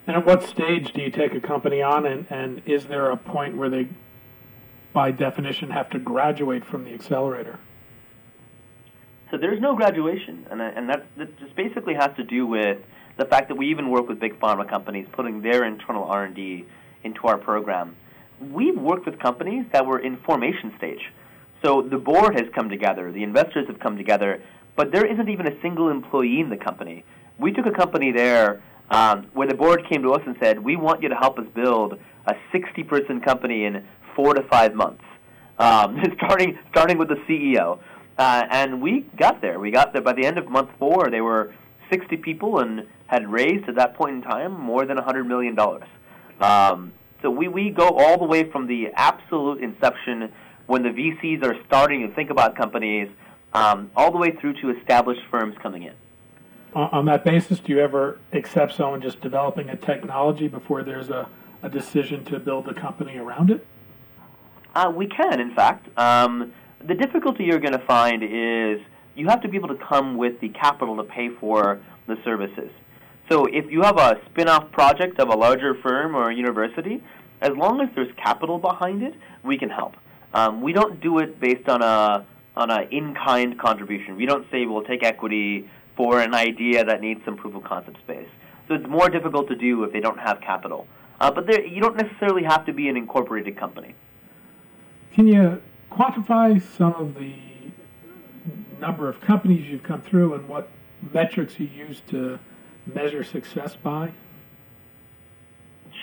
And 0.07 0.17
at 0.17 0.25
what 0.25 0.43
stage 0.43 0.91
do 0.91 1.01
you 1.01 1.11
take 1.11 1.33
a 1.35 1.39
company 1.39 1.81
on, 1.81 2.05
and, 2.05 2.25
and 2.29 2.61
is 2.65 2.85
there 2.85 3.11
a 3.11 3.17
point 3.17 3.55
where 3.55 3.69
they, 3.69 3.87
by 4.91 5.11
definition, 5.11 5.69
have 5.69 5.89
to 5.91 5.99
graduate 5.99 6.65
from 6.65 6.83
the 6.83 6.93
accelerator? 6.93 7.59
So 9.33 9.39
there's 9.39 9.59
no 9.59 9.75
graduation, 9.75 10.45
and, 10.51 10.61
and 10.61 10.87
that, 10.89 11.07
that 11.17 11.39
just 11.39 11.55
basically 11.55 11.95
has 11.95 12.11
to 12.17 12.23
do 12.23 12.45
with 12.45 12.77
the 13.17 13.25
fact 13.25 13.47
that 13.47 13.55
we 13.55 13.71
even 13.71 13.89
work 13.89 14.07
with 14.07 14.19
big 14.19 14.39
pharma 14.39 14.69
companies 14.69 15.07
putting 15.11 15.41
their 15.41 15.65
internal 15.65 16.03
R&D 16.03 16.67
into 17.03 17.21
our 17.25 17.39
program. 17.39 17.95
We've 18.39 18.77
worked 18.77 19.07
with 19.07 19.17
companies 19.17 19.65
that 19.73 19.87
were 19.87 19.97
in 19.97 20.17
formation 20.17 20.71
stage. 20.77 20.99
So 21.65 21.81
the 21.81 21.97
board 21.97 22.39
has 22.39 22.47
come 22.53 22.69
together, 22.69 23.11
the 23.11 23.23
investors 23.23 23.65
have 23.69 23.79
come 23.79 23.97
together, 23.97 24.39
but 24.75 24.91
there 24.91 25.03
isn't 25.03 25.27
even 25.27 25.47
a 25.47 25.59
single 25.63 25.89
employee 25.89 26.39
in 26.39 26.51
the 26.51 26.57
company. 26.57 27.03
We 27.39 27.53
took 27.53 27.65
a 27.65 27.71
company 27.71 28.11
there 28.11 28.61
um, 28.91 29.25
where 29.33 29.47
the 29.47 29.55
board 29.55 29.83
came 29.89 30.03
to 30.03 30.11
us 30.11 30.21
and 30.27 30.35
said, 30.39 30.63
"We 30.63 30.75
want 30.75 31.01
you 31.01 31.09
to 31.09 31.15
help 31.15 31.39
us 31.39 31.45
build 31.55 31.97
a 32.27 32.35
60-person 32.53 33.21
company 33.21 33.65
in 33.65 33.83
four 34.15 34.35
to 34.35 34.43
five 34.43 34.75
months, 34.75 35.03
um, 35.57 35.99
starting 36.17 36.59
starting 36.69 36.99
with 36.99 37.07
the 37.07 37.17
CEO." 37.27 37.79
Uh, 38.17 38.45
and 38.49 38.81
we 38.81 39.01
got 39.17 39.41
there. 39.41 39.59
We 39.59 39.71
got 39.71 39.93
there 39.93 40.01
by 40.01 40.13
the 40.13 40.25
end 40.25 40.37
of 40.37 40.47
month 40.49 40.69
four. 40.77 41.09
They 41.09 41.21
were 41.21 41.53
60 41.89 42.17
people 42.17 42.59
and 42.59 42.87
had 43.07 43.31
raised 43.31 43.67
at 43.67 43.75
that 43.75 43.95
point 43.95 44.15
in 44.15 44.21
time 44.21 44.59
more 44.59 44.85
than 44.85 44.97
100 44.97 45.23
million 45.25 45.55
dollars. 45.55 45.87
Um, 46.39 46.93
so 47.21 47.29
we, 47.29 47.47
we 47.47 47.69
go 47.69 47.89
all 47.89 48.17
the 48.17 48.25
way 48.25 48.49
from 48.51 48.67
the 48.67 48.89
absolute 48.95 49.63
inception 49.63 50.31
when 50.67 50.83
the 50.83 50.89
VCs 50.89 51.43
are 51.43 51.55
starting 51.65 52.07
to 52.07 52.13
think 52.13 52.29
about 52.29 52.55
companies, 52.55 53.09
um, 53.53 53.91
all 53.95 54.11
the 54.11 54.17
way 54.17 54.31
through 54.31 54.53
to 54.61 54.71
established 54.71 55.21
firms 55.29 55.55
coming 55.61 55.83
in. 55.83 55.93
On 56.73 57.05
that 57.05 57.23
basis, 57.23 57.59
do 57.59 57.71
you 57.71 57.79
ever 57.79 58.19
accept 58.31 58.73
someone 58.73 58.99
just 58.99 59.21
developing 59.21 59.69
a 59.69 59.75
technology 59.75 60.47
before 60.47 60.83
there's 60.83 61.09
a, 61.09 61.29
a 61.61 61.69
decision 61.69 62.25
to 62.25 62.39
build 62.39 62.67
a 62.67 62.73
company 62.73 63.17
around 63.17 63.51
it? 63.51 63.65
Uh, 64.73 64.91
we 64.93 65.05
can, 65.05 65.39
in 65.39 65.53
fact. 65.53 65.87
Um, 65.99 66.51
the 66.87 66.95
difficulty 66.95 67.45
you're 67.45 67.59
going 67.59 67.73
to 67.73 67.85
find 67.85 68.23
is 68.23 68.81
you 69.15 69.27
have 69.27 69.41
to 69.41 69.47
be 69.47 69.57
able 69.57 69.69
to 69.69 69.75
come 69.75 70.17
with 70.17 70.39
the 70.41 70.49
capital 70.49 70.97
to 70.97 71.03
pay 71.03 71.29
for 71.29 71.81
the 72.07 72.17
services. 72.23 72.71
So 73.29 73.45
if 73.45 73.71
you 73.71 73.81
have 73.83 73.97
a 73.97 74.19
spin-off 74.29 74.71
project 74.71 75.19
of 75.19 75.29
a 75.29 75.35
larger 75.35 75.75
firm 75.75 76.15
or 76.15 76.29
a 76.29 76.35
university, 76.35 77.01
as 77.41 77.51
long 77.51 77.81
as 77.81 77.89
there's 77.95 78.13
capital 78.17 78.57
behind 78.57 79.01
it, 79.03 79.13
we 79.43 79.57
can 79.57 79.69
help. 79.69 79.95
Um, 80.33 80.61
we 80.61 80.73
don't 80.73 80.99
do 80.99 81.19
it 81.19 81.39
based 81.39 81.69
on 81.69 81.81
a 81.81 82.25
on 82.55 82.69
an 82.69 82.87
in-kind 82.91 83.59
contribution. 83.59 84.15
We 84.15 84.27
don't 84.27 84.45
say 84.51 84.65
we'll 84.67 84.83
take 84.83 85.03
equity 85.03 85.67
for 85.97 86.19
an 86.19 86.35
idea 86.35 86.85
that 86.85 87.01
needs 87.01 87.19
some 87.25 87.35
proof 87.35 87.55
of 87.55 87.63
concept 87.63 87.97
space. 87.99 88.27
So 88.67 88.75
it's 88.75 88.87
more 88.87 89.09
difficult 89.09 89.47
to 89.47 89.55
do 89.55 89.83
if 89.83 89.91
they 89.91 89.99
don't 89.99 90.19
have 90.19 90.39
capital. 90.39 90.87
Uh, 91.19 91.31
but 91.31 91.47
there, 91.47 91.65
you 91.65 91.81
don't 91.81 91.97
necessarily 91.97 92.43
have 92.43 92.65
to 92.67 92.73
be 92.73 92.89
an 92.89 92.97
incorporated 92.97 93.57
company. 93.57 93.95
Can 95.13 95.27
you 95.27 95.61
quantify 95.93 96.61
some 96.77 96.93
of 96.95 97.15
the 97.15 97.33
number 98.79 99.07
of 99.07 99.21
companies 99.21 99.69
you've 99.69 99.83
come 99.83 100.01
through 100.01 100.33
and 100.33 100.47
what 100.47 100.69
metrics 101.13 101.59
you 101.59 101.67
use 101.67 102.01
to 102.09 102.39
measure 102.85 103.23
success 103.23 103.75
by? 103.75 104.11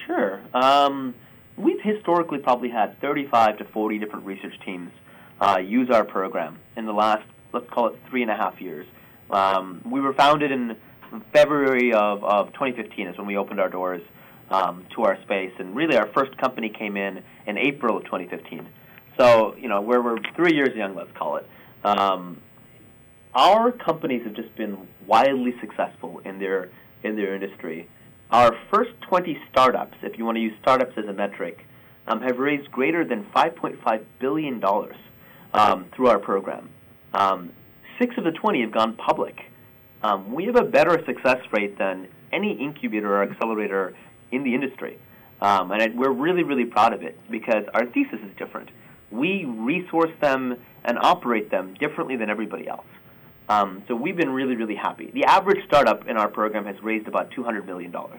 Sure. 0.07 0.41
Um, 0.55 1.15
we've 1.57 1.81
historically 1.83 2.39
probably 2.39 2.71
had 2.71 3.01
35 3.01 3.59
to 3.59 3.65
40 3.65 3.99
different 3.99 4.25
research 4.25 4.59
teams 4.65 4.93
uh, 5.41 5.59
use 5.59 5.91
our 5.91 6.05
program 6.05 6.59
in 6.77 6.87
the 6.87 6.93
last, 6.93 7.27
let's 7.53 7.69
call 7.71 7.89
it 7.89 7.99
three 8.09 8.23
and 8.23 8.31
a 8.31 8.37
half 8.37 8.61
years. 8.61 8.87
Um, 9.31 9.81
we 9.85 10.01
were 10.01 10.13
founded 10.13 10.51
in 10.51 10.77
February 11.33 11.93
of, 11.93 12.23
of 12.25 12.53
2015 12.53 13.09
is 13.09 13.19
when 13.19 13.27
we 13.27 13.37
opened 13.37 13.61
our 13.61 13.69
doors 13.69 14.03
um, 14.51 14.85
to 14.95 15.03
our 15.03 15.21
space, 15.23 15.53
and 15.59 15.75
really 15.77 15.97
our 15.97 16.07
first 16.09 16.37
company 16.37 16.69
came 16.69 16.97
in 16.97 17.23
in 17.47 17.59
April 17.59 17.97
of 17.97 18.05
2015. 18.05 18.67
So, 19.21 19.55
you 19.57 19.69
know, 19.69 19.83
we're, 19.83 20.01
we're 20.01 20.17
three 20.35 20.55
years 20.55 20.75
young, 20.75 20.95
let's 20.95 21.13
call 21.15 21.37
it. 21.37 21.47
Um, 21.85 22.41
our 23.35 23.71
companies 23.71 24.23
have 24.25 24.33
just 24.33 24.57
been 24.57 24.89
wildly 25.07 25.55
successful 25.61 26.23
in 26.25 26.39
their 26.39 26.71
in 27.03 27.17
their 27.17 27.35
industry. 27.35 27.87
Our 28.31 28.57
first 28.73 28.93
20 29.09 29.39
startups, 29.51 29.97
if 30.03 30.17
you 30.17 30.25
want 30.25 30.37
to 30.37 30.41
use 30.41 30.55
startups 30.63 30.93
as 30.97 31.05
a 31.05 31.13
metric, 31.13 31.67
um, 32.07 32.23
have 32.23 32.39
raised 32.39 32.71
greater 32.71 33.05
than 33.05 33.27
5.5 33.37 34.05
billion 34.21 34.59
dollars 34.59 34.97
um, 35.53 35.85
through 35.95 36.09
our 36.09 36.19
program. 36.19 36.71
Um, 37.13 37.53
six 37.99 38.17
of 38.17 38.25
the 38.25 38.33
20 38.33 38.63
have 38.63 38.73
gone 38.73 38.97
public. 38.97 39.37
Um, 40.03 40.33
we 40.33 40.47
have 40.47 40.57
a 40.57 40.65
better 40.65 40.99
success 41.05 41.41
rate 41.53 41.77
than 41.77 42.09
any 42.33 42.53
incubator 42.53 43.17
or 43.17 43.23
accelerator 43.23 43.95
in 44.33 44.45
the 44.45 44.55
industry. 44.55 44.99
Um, 45.43 45.73
and 45.73 45.99
we're 45.99 46.11
really, 46.13 46.43
really 46.43 46.65
proud 46.65 46.95
of 46.95 47.03
it 47.03 47.19
because 47.31 47.65
our 47.75 47.85
thesis 47.85 48.21
is 48.25 48.35
different. 48.39 48.71
We 49.11 49.45
resource 49.45 50.13
them 50.21 50.57
and 50.85 50.99
operate 50.99 51.51
them 51.51 51.75
differently 51.75 52.17
than 52.17 52.31
everybody 52.31 52.69
else. 52.69 52.87
Um, 53.49 53.83
so 53.89 53.97
we've 53.97 54.17
been 54.17 54.31
really, 54.31 54.55
really 54.55 54.77
happy. 54.77 55.11
The 55.13 55.25
average 55.25 55.65
startup 55.67 56.07
in 56.07 56.17
our 56.17 56.29
program 56.29 56.67
has 56.67 56.81
raised 56.83 57.09
about 57.09 57.31
$200 57.33 57.67
million. 57.67 57.95
Um, 57.95 58.11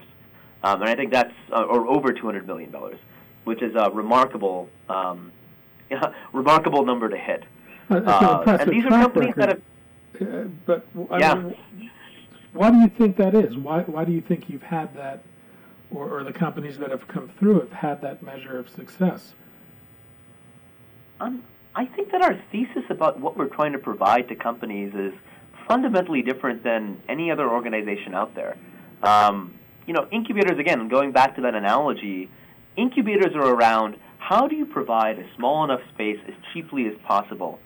and 0.62 0.84
I 0.84 0.94
think 0.94 1.10
that's, 1.12 1.32
uh, 1.50 1.62
or 1.62 1.86
over 1.88 2.12
$200 2.12 2.46
million, 2.46 2.72
which 3.44 3.62
is 3.62 3.74
a 3.74 3.90
remarkable, 3.90 4.68
um, 4.88 5.32
remarkable 6.32 6.84
number 6.84 7.08
to 7.08 7.16
hit. 7.16 7.44
Uh, 7.90 8.44
and 8.46 8.70
these 8.70 8.84
are 8.84 8.90
companies 8.90 9.34
record. 9.36 9.40
that 9.40 9.48
have 9.48 9.62
uh, 10.20 10.44
but 10.66 10.86
yeah. 11.18 11.34
Mean, 11.34 11.90
why 12.52 12.70
do 12.70 12.78
you 12.78 12.88
think 12.88 13.16
that 13.16 13.34
is? 13.34 13.56
Why 13.56 13.80
why 13.82 14.04
do 14.04 14.12
you 14.12 14.20
think 14.20 14.48
you've 14.48 14.62
had 14.62 14.94
that, 14.94 15.22
or, 15.90 16.18
or 16.18 16.24
the 16.24 16.32
companies 16.32 16.78
that 16.78 16.90
have 16.90 17.08
come 17.08 17.30
through 17.38 17.60
have 17.60 17.72
had 17.72 18.02
that 18.02 18.22
measure 18.22 18.58
of 18.58 18.68
success? 18.68 19.34
Um, 21.22 21.44
I 21.74 21.86
think 21.86 22.10
that 22.10 22.20
our 22.20 22.34
thesis 22.50 22.82
about 22.90 23.20
what 23.20 23.36
we're 23.36 23.48
trying 23.48 23.72
to 23.72 23.78
provide 23.78 24.28
to 24.28 24.34
companies 24.34 24.92
is 24.94 25.12
fundamentally 25.68 26.22
different 26.22 26.64
than 26.64 27.00
any 27.08 27.30
other 27.30 27.48
organization 27.48 28.12
out 28.14 28.34
there. 28.34 28.56
Um, 29.02 29.54
you 29.86 29.94
know, 29.94 30.08
incubators, 30.10 30.58
again, 30.58 30.88
going 30.88 31.12
back 31.12 31.36
to 31.36 31.42
that 31.42 31.54
analogy, 31.54 32.28
incubators 32.76 33.34
are 33.34 33.46
around 33.46 33.96
how 34.18 34.48
do 34.48 34.56
you 34.56 34.66
provide 34.66 35.18
a 35.18 35.24
small 35.36 35.64
enough 35.64 35.80
space 35.94 36.18
as 36.26 36.34
cheaply 36.52 36.86
as 36.86 36.94
possible 37.06 37.58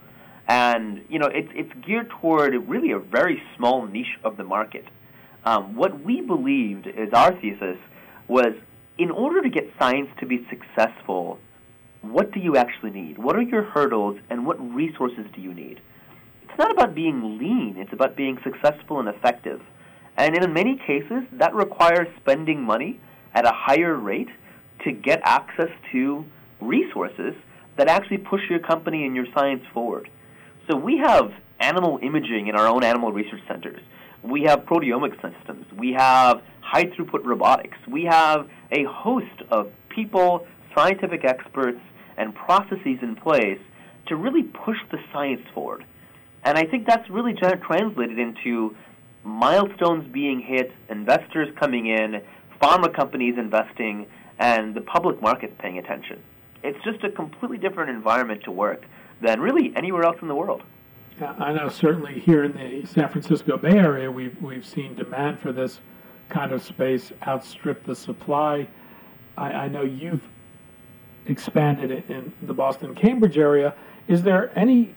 and 0.47 1.03
you 1.09 1.19
know 1.19 1.27
it's 1.27 1.49
it's 1.53 1.71
geared 1.85 2.09
toward 2.21 2.53
really 2.69 2.91
a 2.91 2.99
very 2.99 3.41
small 3.55 3.85
niche 3.85 4.17
of 4.23 4.37
the 4.37 4.43
market. 4.43 4.85
Um, 5.43 5.75
what 5.75 6.03
we 6.03 6.21
believed 6.21 6.87
is 6.87 7.11
our 7.13 7.33
thesis 7.39 7.77
was 8.27 8.53
in 8.97 9.11
order 9.11 9.41
to 9.41 9.49
get 9.49 9.65
science 9.77 10.09
to 10.19 10.25
be 10.25 10.47
successful, 10.49 11.39
what 12.01 12.31
do 12.31 12.39
you 12.39 12.55
actually 12.55 12.91
need? 12.91 13.17
What 13.17 13.35
are 13.35 13.41
your 13.41 13.63
hurdles, 13.63 14.17
and 14.29 14.45
what 14.45 14.57
resources 14.73 15.25
do 15.35 15.41
you 15.41 15.53
need? 15.53 15.81
It's 16.43 16.57
not 16.57 16.71
about 16.71 16.95
being 16.95 17.37
lean; 17.37 17.75
it's 17.77 17.93
about 17.93 18.15
being 18.15 18.37
successful 18.43 18.99
and 18.99 19.07
effective. 19.09 19.61
And 20.17 20.35
in 20.35 20.53
many 20.53 20.77
cases, 20.77 21.23
that 21.33 21.53
requires 21.53 22.07
spending 22.19 22.63
money 22.63 22.99
at 23.33 23.45
a 23.45 23.51
higher 23.53 23.95
rate 23.95 24.29
to 24.83 24.91
get 24.91 25.21
access 25.23 25.69
to 25.91 26.25
resources 26.59 27.35
that 27.77 27.87
actually 27.87 28.17
push 28.17 28.41
your 28.49 28.59
company 28.59 29.05
and 29.05 29.15
your 29.15 29.27
science 29.33 29.63
forward. 29.73 30.09
So 30.69 30.75
we 30.75 30.97
have 30.97 31.31
animal 31.59 31.99
imaging 32.01 32.47
in 32.47 32.55
our 32.55 32.67
own 32.67 32.83
animal 32.83 33.11
research 33.11 33.41
centers. 33.47 33.81
We 34.23 34.43
have 34.43 34.61
proteomic 34.61 35.13
systems. 35.21 35.65
We 35.77 35.93
have 35.93 36.41
high 36.61 36.85
throughput 36.85 37.23
robotics. 37.23 37.77
We 37.87 38.05
have 38.05 38.49
a 38.71 38.83
host 38.85 39.41
of 39.51 39.71
people, 39.89 40.45
scientific 40.75 41.25
experts, 41.25 41.79
and 42.17 42.33
processes 42.33 42.97
in 43.01 43.15
place 43.15 43.59
to 44.07 44.15
really 44.15 44.43
push 44.43 44.77
the 44.91 44.97
science 45.13 45.41
forward. 45.53 45.85
And 46.43 46.57
I 46.57 46.65
think 46.65 46.87
that's 46.87 47.09
really 47.09 47.33
translated 47.33 48.17
into 48.17 48.75
milestones 49.23 50.11
being 50.11 50.39
hit, 50.39 50.71
investors 50.89 51.49
coming 51.59 51.87
in, 51.87 52.21
pharma 52.61 52.93
companies 52.93 53.35
investing, 53.37 54.07
and 54.39 54.73
the 54.73 54.81
public 54.81 55.21
market 55.21 55.57
paying 55.57 55.77
attention. 55.77 56.21
It's 56.63 56.81
just 56.83 57.03
a 57.03 57.09
completely 57.09 57.57
different 57.57 57.89
environment 57.89 58.43
to 58.45 58.51
work 58.51 58.85
than 59.21 59.39
really 59.39 59.73
anywhere 59.75 60.03
else 60.03 60.17
in 60.21 60.27
the 60.27 60.35
world. 60.35 60.63
I 61.19 61.51
know 61.51 61.69
certainly 61.69 62.19
here 62.19 62.43
in 62.43 62.53
the 62.53 62.85
San 62.87 63.09
Francisco 63.09 63.57
Bay 63.57 63.77
Area, 63.77 64.11
we've, 64.11 64.39
we've 64.41 64.65
seen 64.65 64.95
demand 64.95 65.39
for 65.39 65.51
this 65.51 65.79
kind 66.29 66.51
of 66.51 66.63
space 66.63 67.11
outstrip 67.27 67.83
the 67.85 67.95
supply. 67.95 68.67
I, 69.35 69.51
I 69.51 69.67
know 69.67 69.81
you've 69.81 70.21
expanded 71.29 71.91
in 72.09 72.33
the 72.41 72.53
Boston 72.53 72.95
Cambridge 72.95 73.37
area. 73.37 73.73
Is 74.07 74.23
there 74.23 74.51
any 74.57 74.95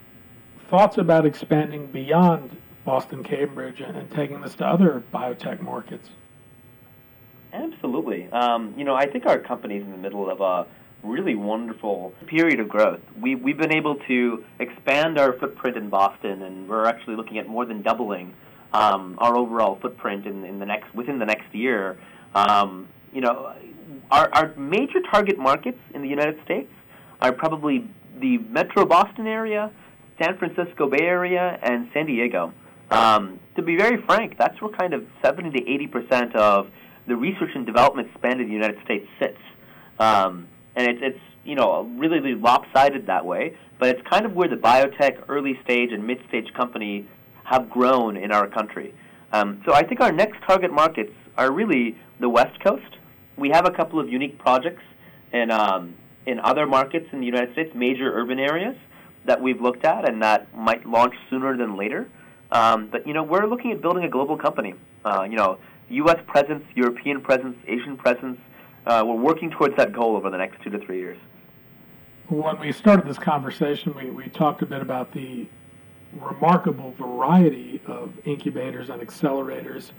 thoughts 0.68 0.98
about 0.98 1.26
expanding 1.26 1.86
beyond 1.86 2.56
Boston 2.84 3.22
Cambridge 3.22 3.80
and, 3.80 3.96
and 3.96 4.10
taking 4.10 4.40
this 4.40 4.54
to 4.56 4.66
other 4.66 5.02
biotech 5.12 5.60
markets? 5.60 6.08
Absolutely. 7.52 8.28
Um, 8.30 8.74
you 8.76 8.84
know, 8.84 8.94
I 8.94 9.06
think 9.06 9.26
our 9.26 9.38
company's 9.38 9.82
in 9.82 9.90
the 9.90 9.96
middle 9.96 10.30
of 10.30 10.40
a 10.40 10.66
really 11.02 11.34
wonderful 11.34 12.14
period 12.26 12.60
of 12.60 12.68
growth. 12.68 13.00
We, 13.18 13.34
we've 13.34 13.58
been 13.58 13.74
able 13.74 13.96
to 14.06 14.44
expand 14.58 15.18
our 15.18 15.32
footprint 15.32 15.76
in 15.76 15.88
Boston, 15.88 16.42
and 16.42 16.68
we're 16.68 16.84
actually 16.84 17.16
looking 17.16 17.38
at 17.38 17.48
more 17.48 17.64
than 17.64 17.82
doubling 17.82 18.34
um, 18.72 19.16
our 19.18 19.36
overall 19.36 19.78
footprint 19.80 20.26
in, 20.26 20.44
in 20.44 20.58
the 20.58 20.66
next 20.66 20.94
within 20.94 21.18
the 21.18 21.26
next 21.26 21.52
year. 21.54 21.98
Um, 22.34 22.88
you 23.12 23.20
know, 23.20 23.54
our, 24.10 24.28
our 24.32 24.54
major 24.56 25.00
target 25.10 25.38
markets 25.38 25.78
in 25.94 26.02
the 26.02 26.08
United 26.08 26.42
States 26.44 26.70
are 27.20 27.32
probably 27.32 27.88
the 28.20 28.38
Metro 28.38 28.84
Boston 28.84 29.26
area, 29.26 29.70
San 30.20 30.36
Francisco 30.38 30.88
Bay 30.88 31.02
Area, 31.04 31.58
and 31.62 31.88
San 31.94 32.06
Diego. 32.06 32.52
Um, 32.90 33.38
to 33.56 33.62
be 33.62 33.76
very 33.76 34.02
frank, 34.04 34.36
that's 34.38 34.60
where 34.60 34.70
kind 34.72 34.94
of 34.94 35.06
70 35.24 35.50
to 35.50 35.70
80 35.70 35.86
percent 35.86 36.36
of 36.36 36.68
the 37.06 37.16
research 37.16 37.50
and 37.54 37.64
development 37.64 38.08
spend 38.18 38.40
in 38.40 38.48
the 38.48 38.52
United 38.52 38.82
States 38.84 39.06
sits. 39.18 39.38
Um, 39.98 40.46
and 40.76 40.88
it's, 40.88 41.00
it's 41.02 41.20
you 41.44 41.54
know 41.54 41.82
really, 41.96 42.20
really 42.20 42.40
lopsided 42.40 43.06
that 43.06 43.24
way, 43.24 43.56
but 43.78 43.88
it's 43.88 44.06
kind 44.08 44.26
of 44.26 44.34
where 44.34 44.48
the 44.48 44.56
biotech, 44.56 45.24
early 45.28 45.58
stage, 45.64 45.92
and 45.92 46.06
mid 46.06 46.18
stage 46.28 46.52
company 46.54 47.06
have 47.44 47.70
grown 47.70 48.16
in 48.16 48.32
our 48.32 48.46
country. 48.46 48.94
Um, 49.32 49.62
so 49.64 49.72
I 49.72 49.82
think 49.82 50.00
our 50.00 50.12
next 50.12 50.38
target 50.46 50.72
markets 50.72 51.12
are 51.36 51.52
really 51.52 51.96
the 52.18 52.28
West 52.28 52.58
Coast. 52.62 52.96
We 53.40 53.48
have 53.48 53.66
a 53.66 53.70
couple 53.70 53.98
of 53.98 54.10
unique 54.10 54.38
projects 54.38 54.82
in 55.32 55.50
um, 55.50 55.94
in 56.26 56.38
other 56.40 56.66
markets 56.66 57.06
in 57.12 57.20
the 57.20 57.26
United 57.26 57.52
States, 57.54 57.74
major 57.74 58.12
urban 58.12 58.38
areas 58.38 58.76
that 59.24 59.40
we've 59.40 59.60
looked 59.60 59.84
at 59.84 60.08
and 60.08 60.22
that 60.22 60.54
might 60.54 60.86
launch 60.86 61.14
sooner 61.30 61.56
than 61.56 61.76
later. 61.76 62.06
Um, 62.52 62.88
but 62.88 63.06
you 63.06 63.14
know, 63.14 63.22
we're 63.22 63.46
looking 63.46 63.72
at 63.72 63.80
building 63.80 64.04
a 64.04 64.08
global 64.08 64.36
company. 64.36 64.74
Uh, 65.04 65.22
you 65.22 65.36
know, 65.36 65.58
U.S. 65.88 66.18
presence, 66.26 66.64
European 66.74 67.22
presence, 67.22 67.56
Asian 67.66 67.96
presence. 67.96 68.38
Uh, 68.86 69.02
we're 69.06 69.14
working 69.14 69.50
towards 69.50 69.74
that 69.76 69.92
goal 69.92 70.16
over 70.16 70.30
the 70.30 70.38
next 70.38 70.62
two 70.62 70.70
to 70.70 70.78
three 70.78 70.98
years. 70.98 71.18
When 72.28 72.60
we 72.60 72.72
started 72.72 73.06
this 73.06 73.18
conversation, 73.18 73.94
we, 73.94 74.10
we 74.10 74.28
talked 74.28 74.62
a 74.62 74.66
bit 74.66 74.82
about 74.82 75.12
the 75.12 75.48
remarkable 76.12 76.92
variety 76.92 77.80
of 77.86 78.12
incubators 78.24 78.90
and 78.90 79.00
accelerators. 79.00 79.92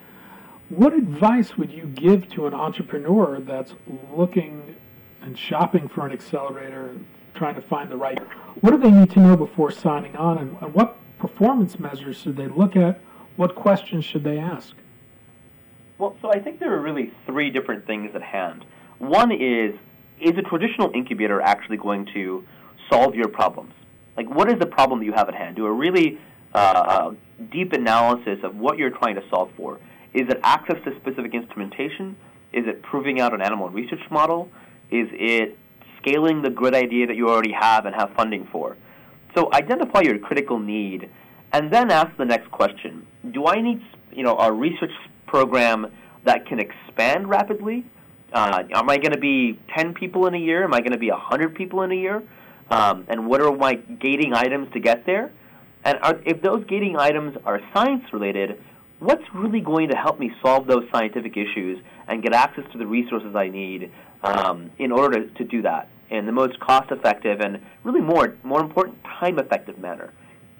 What 0.71 0.93
advice 0.93 1.57
would 1.57 1.69
you 1.69 1.83
give 1.83 2.29
to 2.29 2.47
an 2.47 2.53
entrepreneur 2.53 3.41
that's 3.41 3.73
looking 4.15 4.73
and 5.21 5.37
shopping 5.37 5.89
for 5.89 6.05
an 6.05 6.13
accelerator, 6.13 6.95
trying 7.35 7.55
to 7.55 7.61
find 7.61 7.91
the 7.91 7.97
right? 7.97 8.17
What 8.61 8.71
do 8.71 8.77
they 8.77 8.89
need 8.89 9.11
to 9.11 9.19
know 9.19 9.35
before 9.35 9.69
signing 9.71 10.15
on, 10.15 10.37
and, 10.37 10.55
and 10.61 10.73
what 10.73 10.95
performance 11.19 11.77
measures 11.77 12.15
should 12.15 12.37
they 12.37 12.47
look 12.47 12.77
at? 12.77 13.01
What 13.35 13.53
questions 13.53 14.05
should 14.05 14.23
they 14.23 14.39
ask? 14.39 14.73
Well, 15.97 16.15
so 16.21 16.31
I 16.31 16.39
think 16.39 16.61
there 16.61 16.73
are 16.73 16.79
really 16.79 17.11
three 17.25 17.49
different 17.49 17.85
things 17.85 18.15
at 18.15 18.21
hand. 18.21 18.63
One 18.97 19.33
is 19.33 19.75
is 20.21 20.37
a 20.37 20.41
traditional 20.41 20.89
incubator 20.95 21.41
actually 21.41 21.77
going 21.77 22.05
to 22.13 22.45
solve 22.89 23.13
your 23.13 23.27
problems? 23.27 23.73
Like, 24.15 24.33
what 24.33 24.49
is 24.49 24.57
the 24.57 24.67
problem 24.67 24.99
that 24.99 25.05
you 25.05 25.13
have 25.13 25.27
at 25.27 25.35
hand? 25.35 25.57
Do 25.57 25.65
a 25.65 25.71
really 25.71 26.17
uh, 26.53 26.57
uh, 26.57 27.13
deep 27.51 27.73
analysis 27.73 28.39
of 28.43 28.55
what 28.55 28.77
you're 28.77 28.89
trying 28.89 29.15
to 29.15 29.23
solve 29.29 29.51
for. 29.57 29.79
Is 30.13 30.27
it 30.29 30.39
access 30.43 30.77
to 30.83 30.95
specific 30.99 31.33
instrumentation? 31.33 32.15
Is 32.53 32.65
it 32.67 32.81
proving 32.81 33.21
out 33.21 33.33
an 33.33 33.41
animal 33.41 33.69
research 33.69 34.01
model? 34.09 34.49
Is 34.89 35.07
it 35.11 35.57
scaling 35.99 36.41
the 36.41 36.49
good 36.49 36.75
idea 36.75 37.07
that 37.07 37.15
you 37.15 37.29
already 37.29 37.53
have 37.53 37.85
and 37.85 37.95
have 37.95 38.11
funding 38.15 38.47
for? 38.51 38.75
So 39.35 39.49
identify 39.53 40.01
your 40.01 40.19
critical 40.19 40.59
need, 40.59 41.09
and 41.53 41.71
then 41.71 41.91
ask 41.91 42.15
the 42.17 42.25
next 42.25 42.51
question: 42.51 43.07
Do 43.31 43.47
I 43.47 43.61
need, 43.61 43.81
you 44.11 44.23
know, 44.23 44.37
a 44.37 44.51
research 44.51 44.91
program 45.27 45.87
that 46.25 46.45
can 46.45 46.59
expand 46.59 47.29
rapidly? 47.29 47.85
Uh, 48.33 48.63
am 48.73 48.89
I 48.89 48.97
going 48.97 49.11
to 49.11 49.19
be 49.19 49.59
10 49.75 49.93
people 49.93 50.27
in 50.27 50.33
a 50.33 50.37
year? 50.37 50.63
Am 50.63 50.73
I 50.73 50.79
going 50.79 50.91
to 50.91 50.97
be 50.97 51.09
100 51.09 51.55
people 51.55 51.81
in 51.83 51.91
a 51.91 51.95
year? 51.95 52.23
Um, 52.69 53.05
and 53.09 53.27
what 53.27 53.41
are 53.41 53.51
my 53.55 53.75
gating 53.75 54.33
items 54.33 54.71
to 54.73 54.79
get 54.79 55.05
there? 55.05 55.31
And 55.83 55.99
are, 56.01 56.19
if 56.25 56.41
those 56.41 56.65
gating 56.65 56.95
items 56.97 57.35
are 57.45 57.59
science 57.73 58.03
related, 58.13 58.61
what's 59.01 59.23
really 59.33 59.59
going 59.59 59.89
to 59.89 59.95
help 59.95 60.19
me 60.19 60.31
solve 60.41 60.67
those 60.67 60.83
scientific 60.91 61.35
issues 61.35 61.79
and 62.07 62.23
get 62.23 62.33
access 62.33 62.63
to 62.71 62.77
the 62.77 62.87
resources 62.87 63.35
I 63.35 63.49
need 63.49 63.91
um, 64.23 64.71
in 64.77 64.91
order 64.91 65.27
to, 65.27 65.33
to 65.35 65.43
do 65.43 65.63
that? 65.63 65.89
in 66.11 66.25
the 66.25 66.31
most 66.31 66.59
cost 66.59 66.91
effective 66.91 67.39
and 67.39 67.59
really 67.83 68.01
more 68.01 68.35
more 68.43 68.59
important 68.59 69.01
time 69.03 69.39
effective 69.39 69.79
manner. 69.79 70.13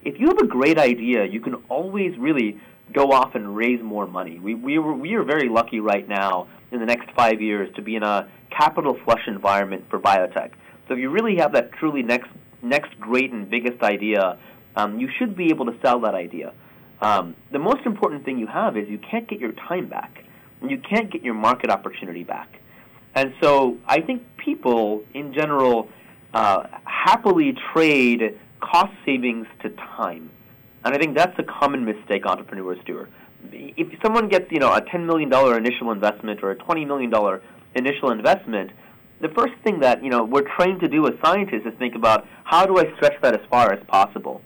If 0.03 0.19
you 0.19 0.27
have 0.27 0.39
a 0.39 0.47
great 0.47 0.79
idea, 0.79 1.25
you 1.25 1.41
can 1.41 1.55
always 1.69 2.17
really 2.17 2.59
go 2.91 3.11
off 3.11 3.35
and 3.35 3.55
raise 3.55 3.81
more 3.83 4.07
money. 4.07 4.39
We 4.39 4.55
we 4.55 4.77
are, 4.77 4.93
we 4.93 5.13
are 5.15 5.23
very 5.23 5.49
lucky 5.49 5.79
right 5.79 6.07
now 6.07 6.47
in 6.71 6.79
the 6.79 6.85
next 6.85 7.11
5 7.11 7.41
years 7.41 7.69
to 7.75 7.81
be 7.81 7.97
in 7.97 8.03
a 8.03 8.29
capital 8.49 8.97
flush 9.03 9.27
environment 9.27 9.85
for 9.89 9.99
biotech. 9.99 10.51
So 10.87 10.93
if 10.93 10.99
you 10.99 11.09
really 11.09 11.35
have 11.37 11.51
that 11.51 11.73
truly 11.73 12.01
next 12.01 12.29
next 12.63 12.97
great 12.99 13.31
and 13.31 13.49
biggest 13.49 13.83
idea, 13.83 14.39
um, 14.77 14.99
you 14.99 15.09
should 15.19 15.35
be 15.35 15.49
able 15.49 15.65
to 15.65 15.75
sell 15.81 15.99
that 16.01 16.15
idea. 16.15 16.53
Um, 17.01 17.35
the 17.51 17.59
most 17.59 17.85
important 17.85 18.23
thing 18.25 18.37
you 18.37 18.47
have 18.47 18.77
is 18.77 18.87
you 18.87 18.99
can't 18.99 19.27
get 19.27 19.39
your 19.39 19.53
time 19.53 19.87
back. 19.87 20.23
and 20.61 20.69
You 20.69 20.77
can't 20.77 21.11
get 21.11 21.23
your 21.23 21.33
market 21.33 21.69
opportunity 21.69 22.23
back. 22.23 22.59
And 23.15 23.33
so 23.41 23.77
I 23.87 24.01
think 24.01 24.23
people 24.37 25.03
in 25.13 25.33
general 25.33 25.89
uh, 26.33 26.67
happily 26.85 27.57
trade 27.73 28.39
cost 28.59 28.93
savings 29.05 29.47
to 29.63 29.69
time. 29.69 30.29
And 30.83 30.93
I 30.95 30.97
think 30.97 31.15
that's 31.15 31.37
a 31.37 31.43
common 31.43 31.85
mistake 31.85 32.25
entrepreneurs 32.25 32.79
do. 32.85 33.07
If 33.51 33.99
someone 34.03 34.29
gets, 34.29 34.51
you 34.51 34.59
know, 34.59 34.71
a 34.73 34.81
$10 34.81 35.05
million 35.05 35.31
initial 35.57 35.91
investment 35.91 36.43
or 36.43 36.51
a 36.51 36.55
$20 36.55 36.87
million 36.87 37.11
initial 37.75 38.11
investment, 38.11 38.71
the 39.19 39.29
first 39.29 39.53
thing 39.63 39.79
that, 39.81 40.03
you 40.03 40.09
know, 40.09 40.23
we're 40.23 40.47
trained 40.55 40.79
to 40.81 40.87
do 40.87 41.07
as 41.07 41.13
scientists 41.23 41.65
is 41.65 41.73
think 41.77 41.95
about 41.95 42.27
how 42.43 42.65
do 42.65 42.77
I 42.77 42.93
stretch 42.95 43.19
that 43.21 43.33
as 43.33 43.45
far 43.49 43.71
as 43.73 43.83
possible. 43.87 44.41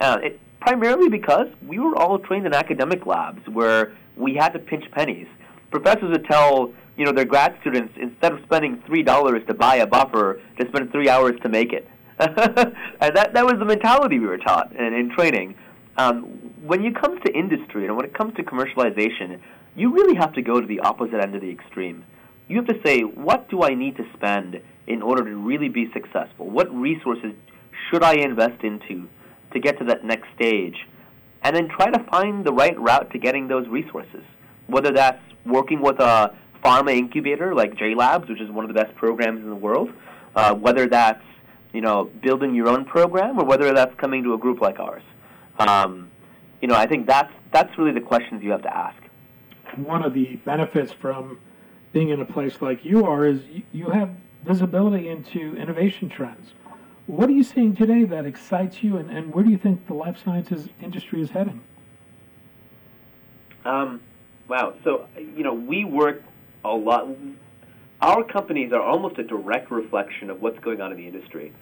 Uh, 0.00 0.18
it, 0.22 0.40
primarily 0.66 1.08
because 1.08 1.46
we 1.64 1.78
were 1.78 1.96
all 1.96 2.18
trained 2.18 2.44
in 2.44 2.52
academic 2.52 3.06
labs 3.06 3.40
where 3.48 3.96
we 4.16 4.34
had 4.34 4.48
to 4.48 4.58
pinch 4.58 4.84
pennies. 4.90 5.28
Professors 5.70 6.10
would 6.10 6.24
tell 6.24 6.72
you 6.96 7.04
know, 7.04 7.12
their 7.12 7.24
grad 7.24 7.56
students, 7.60 7.94
instead 8.00 8.32
of 8.32 8.40
spending 8.44 8.82
three 8.84 9.04
dollars 9.04 9.42
to 9.46 9.54
buy 9.54 9.76
a 9.76 9.86
buffer, 9.86 10.40
to 10.58 10.68
spend 10.68 10.90
three 10.90 11.08
hours 11.08 11.38
to 11.42 11.48
make 11.48 11.72
it. 11.72 11.88
and 12.18 13.14
that 13.14 13.30
that 13.34 13.44
was 13.44 13.56
the 13.58 13.64
mentality 13.64 14.18
we 14.18 14.26
were 14.26 14.38
taught 14.38 14.74
in, 14.74 14.92
in 14.92 15.14
training. 15.14 15.54
Um, 15.98 16.22
when 16.64 16.84
it 16.84 16.96
comes 16.96 17.20
to 17.24 17.32
industry 17.32 17.86
and 17.86 17.96
when 17.96 18.04
it 18.04 18.14
comes 18.14 18.34
to 18.34 18.42
commercialization, 18.42 19.38
you 19.76 19.92
really 19.92 20.16
have 20.16 20.32
to 20.32 20.42
go 20.42 20.60
to 20.60 20.66
the 20.66 20.80
opposite 20.80 21.20
end 21.20 21.34
of 21.36 21.42
the 21.42 21.50
extreme. 21.50 22.04
You 22.48 22.56
have 22.56 22.66
to 22.66 22.80
say, 22.84 23.02
what 23.02 23.48
do 23.50 23.62
I 23.62 23.74
need 23.74 23.96
to 23.98 24.04
spend 24.14 24.60
in 24.86 25.02
order 25.02 25.24
to 25.24 25.36
really 25.36 25.68
be 25.68 25.90
successful? 25.92 26.48
What 26.48 26.74
resources 26.74 27.34
should 27.88 28.02
I 28.02 28.14
invest 28.14 28.64
into 28.64 29.08
to 29.52 29.60
get 29.60 29.78
to 29.78 29.84
that 29.84 30.04
next 30.04 30.28
stage? 30.34 30.86
And 31.42 31.54
then 31.54 31.68
try 31.68 31.90
to 31.90 31.98
find 32.04 32.44
the 32.44 32.52
right 32.52 32.78
route 32.78 33.10
to 33.12 33.18
getting 33.18 33.48
those 33.48 33.68
resources. 33.68 34.24
Whether 34.66 34.92
that's 34.92 35.22
working 35.44 35.80
with 35.80 36.00
a 36.00 36.34
pharma 36.64 36.96
incubator 36.96 37.54
like 37.54 37.76
J 37.76 37.94
Labs, 37.94 38.28
which 38.28 38.40
is 38.40 38.50
one 38.50 38.64
of 38.64 38.74
the 38.74 38.80
best 38.82 38.94
programs 38.96 39.40
in 39.40 39.48
the 39.48 39.56
world, 39.56 39.92
uh, 40.34 40.54
whether 40.54 40.88
that's 40.88 41.22
you 41.72 41.80
know 41.80 42.10
building 42.22 42.54
your 42.54 42.68
own 42.68 42.84
program 42.84 43.38
or 43.38 43.44
whether 43.44 43.72
that's 43.72 43.94
coming 43.96 44.24
to 44.24 44.34
a 44.34 44.38
group 44.38 44.60
like 44.60 44.80
ours. 44.80 45.02
Um, 45.58 46.10
you 46.60 46.68
know, 46.68 46.74
I 46.74 46.86
think 46.86 47.06
that's 47.06 47.32
that's 47.52 47.76
really 47.78 47.92
the 47.92 48.00
questions 48.00 48.42
you 48.42 48.50
have 48.50 48.62
to 48.62 48.76
ask. 48.76 49.00
One 49.76 50.02
of 50.02 50.14
the 50.14 50.36
benefits 50.36 50.92
from 50.92 51.38
being 51.92 52.08
in 52.10 52.20
a 52.20 52.24
place 52.24 52.60
like 52.60 52.84
you 52.84 53.04
are 53.06 53.24
is 53.24 53.40
you 53.72 53.90
have 53.90 54.10
visibility 54.44 55.08
into 55.08 55.56
innovation 55.56 56.08
trends. 56.08 56.52
What 57.06 57.28
are 57.28 57.32
you 57.32 57.44
seeing 57.44 57.76
today 57.76 58.02
that 58.04 58.26
excites 58.26 58.82
you, 58.82 58.96
and, 58.96 59.10
and 59.10 59.32
where 59.32 59.44
do 59.44 59.50
you 59.50 59.58
think 59.58 59.86
the 59.86 59.94
life 59.94 60.16
sciences 60.24 60.68
industry 60.82 61.22
is 61.22 61.30
heading? 61.30 61.60
Um, 63.64 64.00
wow. 64.48 64.74
So, 64.82 65.06
you 65.16 65.44
know, 65.44 65.54
we 65.54 65.84
work 65.84 66.24
a 66.64 66.70
lot. 66.70 67.06
Our 68.00 68.24
companies 68.24 68.72
are 68.72 68.82
almost 68.82 69.18
a 69.18 69.22
direct 69.22 69.70
reflection 69.70 70.30
of 70.30 70.42
what's 70.42 70.58
going 70.58 70.80
on 70.80 70.90
in 70.90 70.98
the 70.98 71.06
industry. 71.06 71.52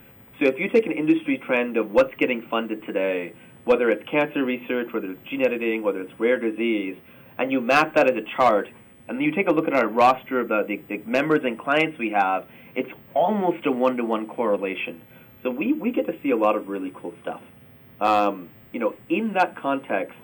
So 0.40 0.46
if 0.46 0.58
you 0.58 0.70
take 0.70 0.86
an 0.86 0.92
industry 0.92 1.36
trend 1.36 1.76
of 1.76 1.90
what's 1.90 2.14
getting 2.16 2.46
funded 2.48 2.84
today, 2.86 3.34
whether 3.64 3.90
it's 3.90 4.02
cancer 4.08 4.44
research, 4.44 4.92
whether 4.92 5.10
it's 5.10 5.28
gene 5.28 5.42
editing, 5.42 5.82
whether 5.82 6.00
it's 6.00 6.18
rare 6.18 6.40
disease, 6.40 6.96
and 7.38 7.52
you 7.52 7.60
map 7.60 7.94
that 7.96 8.10
as 8.10 8.16
a 8.16 8.24
chart, 8.36 8.68
and 9.08 9.20
you 9.22 9.30
take 9.30 9.48
a 9.48 9.52
look 9.52 9.68
at 9.68 9.74
our 9.74 9.88
roster 9.88 10.40
of 10.40 10.48
the, 10.48 10.64
the, 10.66 10.80
the 10.88 11.04
members 11.04 11.40
and 11.44 11.58
clients 11.58 11.98
we 11.98 12.10
have, 12.10 12.46
it's 12.74 12.90
almost 13.12 13.66
a 13.66 13.70
one-to-one 13.70 14.26
correlation. 14.26 15.02
So 15.44 15.50
we, 15.50 15.74
we 15.74 15.92
get 15.92 16.06
to 16.06 16.14
see 16.22 16.30
a 16.30 16.36
lot 16.36 16.56
of 16.56 16.68
really 16.68 16.90
cool 16.94 17.12
stuff. 17.22 17.42
Um, 18.00 18.48
you 18.72 18.80
know, 18.80 18.94
in 19.10 19.34
that 19.34 19.56
context, 19.56 20.16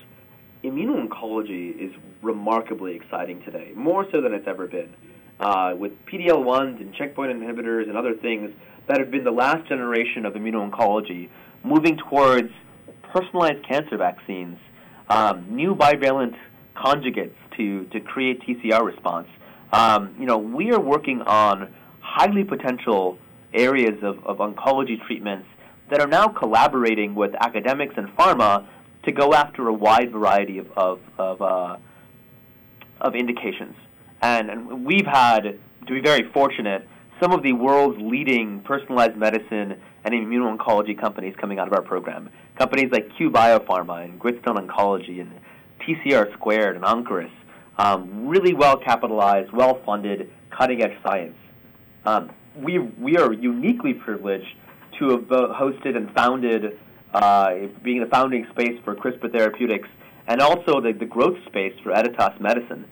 immuno-oncology 0.64 1.78
is 1.78 1.92
remarkably 2.22 2.96
exciting 2.96 3.42
today, 3.42 3.72
more 3.76 4.06
so 4.11 4.22
than 4.22 4.33
it's 4.33 4.48
ever 4.48 4.66
been. 4.66 4.92
Uh, 5.38 5.74
with 5.78 5.92
PD-L1s 6.06 6.80
and 6.80 6.94
checkpoint 6.94 7.33
inhibitors 7.33 7.87
and 7.88 7.96
other 7.96 8.14
things 8.14 8.50
that 8.88 8.98
have 8.98 9.11
been 9.11 9.24
the 9.24 9.30
last 9.30 9.68
generation 9.68 10.24
of 10.24 10.33
immuno-oncology, 10.33 11.28
moving 11.62 11.98
towards 11.98 12.50
personalized 13.12 13.62
cancer 13.68 13.98
vaccines, 13.98 14.59
um, 15.11 15.44
new 15.54 15.74
bivalent 15.74 16.35
conjugates 16.74 17.35
to, 17.59 17.85
to 17.87 18.00
create 18.00 18.40
TCR 18.42 18.83
response. 18.83 19.28
Um, 19.72 20.14
you 20.18 20.24
know, 20.24 20.38
we 20.38 20.72
are 20.72 20.80
working 20.80 21.20
on 21.22 21.72
highly 22.00 22.42
potential 22.44 23.18
areas 23.53 24.03
of, 24.03 24.25
of 24.25 24.39
oncology 24.39 25.01
treatments 25.07 25.47
that 25.91 26.01
are 26.01 26.07
now 26.07 26.29
collaborating 26.29 27.15
with 27.15 27.35
academics 27.41 27.95
and 27.97 28.09
pharma 28.17 28.67
to 29.05 29.13
go 29.13 29.33
after 29.33 29.69
a 29.69 29.73
wide 29.73 30.13
variety 30.13 30.59
of 30.59 30.71
of 30.77 31.01
of, 31.19 31.43
uh, 31.43 31.77
of 33.01 33.15
indications. 33.15 33.75
And, 34.23 34.51
and 34.51 34.85
we've 34.85 35.07
had 35.07 35.59
to 35.87 35.93
be 35.93 36.01
very 36.01 36.31
fortunate 36.33 36.87
some 37.21 37.33
of 37.33 37.43
the 37.43 37.53
world's 37.53 38.01
leading 38.01 38.61
personalized 38.61 39.17
medicine 39.17 39.79
and 40.05 40.15
immuno-oncology 40.15 40.99
companies 40.99 41.35
coming 41.37 41.59
out 41.59 41.67
of 41.67 41.75
our 41.75 41.83
program. 41.83 42.31
Companies 42.57 42.91
like 42.91 43.15
Cue 43.17 43.31
Biopharma 43.31 44.05
and 44.05 44.19
Gritstone 44.19 44.67
Oncology 44.67 45.21
and 45.21 45.31
TCR 45.81 46.33
Squared 46.33 46.77
and 46.77 46.85
Oncorus. 46.85 47.31
Um, 47.79 48.27
really 48.27 48.55
well 48.55 48.77
capitalized, 48.77 49.53
well 49.53 49.81
funded, 49.85 50.31
cutting 50.51 50.83
edge 50.83 50.97
science. 51.03 51.37
Um, 52.05 52.31
we, 52.57 52.79
we 52.79 53.17
are 53.17 53.33
uniquely 53.33 53.95
privileged 53.95 54.55
to 54.99 55.11
have 55.11 55.23
hosted 55.27 55.97
and 55.97 56.13
founded, 56.15 56.79
uh, 57.13 57.55
being 57.83 58.01
the 58.01 58.07
founding 58.07 58.47
space 58.51 58.79
for 58.85 58.95
CRISPR 58.95 59.33
therapeutics 59.33 59.89
and 60.31 60.41
also 60.41 60.81
the, 60.81 60.93
the 60.93 61.05
growth 61.05 61.37
space 61.47 61.75
for 61.83 61.91
Editas 61.91 62.41
medicine. 62.41 62.85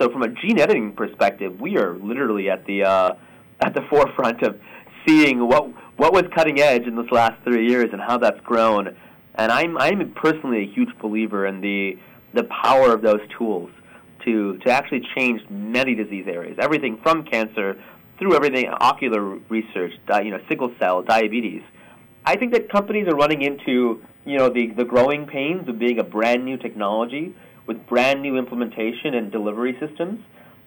So, 0.00 0.10
from 0.10 0.22
a 0.22 0.28
gene 0.28 0.58
editing 0.58 0.92
perspective, 0.92 1.60
we 1.60 1.76
are 1.76 1.94
literally 1.98 2.50
at 2.50 2.66
the 2.66 2.84
uh, 2.84 3.14
at 3.60 3.74
the 3.74 3.82
forefront 3.90 4.42
of 4.42 4.60
seeing 5.06 5.46
what 5.46 5.68
what 5.96 6.12
was 6.12 6.24
cutting 6.34 6.60
edge 6.60 6.86
in 6.86 6.96
this 6.96 7.10
last 7.10 7.42
three 7.44 7.68
years 7.68 7.90
and 7.92 8.00
how 8.00 8.18
that's 8.18 8.40
grown. 8.40 8.96
And 9.34 9.52
I'm 9.52 9.76
I'm 9.78 10.12
personally 10.12 10.62
a 10.62 10.66
huge 10.66 10.96
believer 10.98 11.46
in 11.46 11.60
the 11.60 11.98
the 12.34 12.44
power 12.44 12.92
of 12.92 13.02
those 13.02 13.20
tools 13.38 13.70
to 14.24 14.58
to 14.58 14.70
actually 14.70 15.06
change 15.16 15.42
many 15.50 15.94
disease 15.94 16.26
areas, 16.26 16.56
everything 16.58 16.98
from 17.02 17.24
cancer 17.24 17.82
through 18.18 18.34
everything 18.34 18.68
ocular 18.68 19.22
research, 19.48 19.92
you 20.22 20.30
know, 20.30 20.40
sickle 20.48 20.72
cell, 20.78 21.02
diabetes. 21.02 21.62
I 22.24 22.36
think 22.36 22.52
that 22.52 22.70
companies 22.70 23.06
are 23.08 23.14
running 23.14 23.42
into 23.42 24.02
you 24.24 24.36
know 24.38 24.48
the 24.48 24.68
the 24.76 24.84
growing 24.84 25.26
pains 25.26 25.68
of 25.68 25.78
being 25.78 25.98
a 25.98 26.04
brand 26.04 26.44
new 26.44 26.56
technology 26.56 27.34
with 27.66 27.86
brand 27.86 28.22
new 28.22 28.36
implementation 28.36 29.14
and 29.14 29.30
delivery 29.30 29.76
systems. 29.80 30.20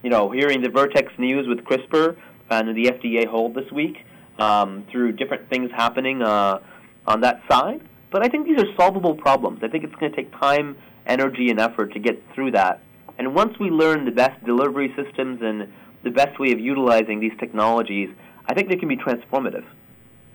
You 0.03 0.09
know, 0.09 0.31
hearing 0.31 0.61
the 0.61 0.69
Vertex 0.69 1.11
news 1.17 1.47
with 1.47 1.59
CRISPR 1.65 2.15
and 2.49 2.75
the 2.75 2.85
FDA 2.85 3.27
hold 3.27 3.53
this 3.53 3.69
week 3.71 3.97
um, 4.37 4.85
through 4.91 5.13
different 5.13 5.49
things 5.49 5.69
happening 5.71 6.21
uh, 6.21 6.59
on 7.05 7.21
that 7.21 7.41
side. 7.49 7.81
But 8.11 8.25
I 8.25 8.29
think 8.29 8.47
these 8.47 8.59
are 8.59 8.75
solvable 8.77 9.15
problems. 9.15 9.59
I 9.61 9.67
think 9.67 9.83
it's 9.83 9.93
going 9.95 10.11
to 10.11 10.15
take 10.15 10.31
time, 10.39 10.77
energy, 11.05 11.49
and 11.49 11.59
effort 11.59 11.93
to 11.93 11.99
get 11.99 12.21
through 12.33 12.51
that. 12.51 12.81
And 13.17 13.35
once 13.35 13.59
we 13.59 13.69
learn 13.69 14.05
the 14.05 14.11
best 14.11 14.43
delivery 14.45 14.93
systems 14.95 15.41
and 15.41 15.71
the 16.03 16.11
best 16.11 16.39
way 16.39 16.51
of 16.51 16.59
utilizing 16.59 17.19
these 17.19 17.33
technologies, 17.39 18.09
I 18.45 18.53
think 18.53 18.69
they 18.69 18.75
can 18.77 18.87
be 18.87 18.97
transformative. 18.97 19.65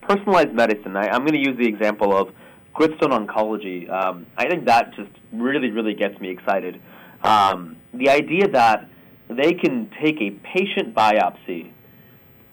Personalized 0.03 0.53
medicine, 0.53 0.97
I, 0.97 1.15
am 1.15 1.23
going 1.23 1.33
to 1.33 1.39
use 1.39 1.57
the 1.57 1.67
example 1.67 2.17
of 2.17 2.29
Gritstone 2.75 3.27
Oncology. 3.27 3.91
Um, 3.91 4.27
I 4.37 4.49
think 4.49 4.67
that 4.67 4.95
just 4.95 5.11
really, 5.33 5.71
really 5.71 5.95
gets 5.95 6.21
me 6.21 6.29
excited. 6.29 6.81
Um, 7.23 7.77
the 7.95 8.11
idea 8.11 8.49
that 8.49 8.89
they 9.29 9.55
can 9.55 9.91
take 10.03 10.21
a 10.21 10.31
patient 10.31 10.95
biopsy 10.95 11.71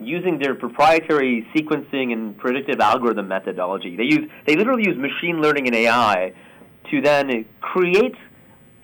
using 0.00 0.38
their 0.38 0.54
proprietary 0.54 1.46
sequencing 1.54 2.12
and 2.12 2.36
predictive 2.36 2.80
algorithm 2.80 3.28
methodology. 3.28 3.96
They 3.96 4.04
use 4.04 4.30
they 4.46 4.56
literally 4.56 4.84
use 4.86 4.96
machine 4.98 5.40
learning 5.40 5.66
and 5.66 5.76
AI 5.76 6.32
to 6.90 7.00
then 7.00 7.44
create 7.60 8.16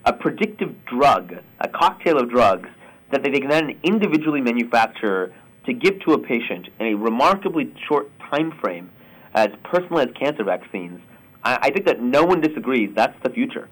a 0.04 0.12
predictive 0.12 0.84
drug, 0.84 1.34
a 1.60 1.68
cocktail 1.68 2.18
of 2.18 2.30
drugs 2.30 2.68
that 3.10 3.22
they 3.22 3.30
can 3.30 3.48
then 3.48 3.78
individually 3.82 4.40
manufacture 4.40 5.32
to 5.66 5.72
give 5.72 6.00
to 6.00 6.12
a 6.12 6.18
patient 6.18 6.68
in 6.78 6.86
a 6.86 6.94
remarkably 6.94 7.72
short 7.86 8.10
time 8.30 8.52
frame 8.60 8.90
as 9.34 9.48
personalized 9.64 10.14
cancer 10.14 10.44
vaccines. 10.44 11.00
I, 11.42 11.58
I 11.62 11.70
think 11.70 11.86
that 11.86 12.00
no 12.00 12.24
one 12.24 12.40
disagrees. 12.40 12.90
That's 12.94 13.20
the 13.22 13.30
future. 13.30 13.68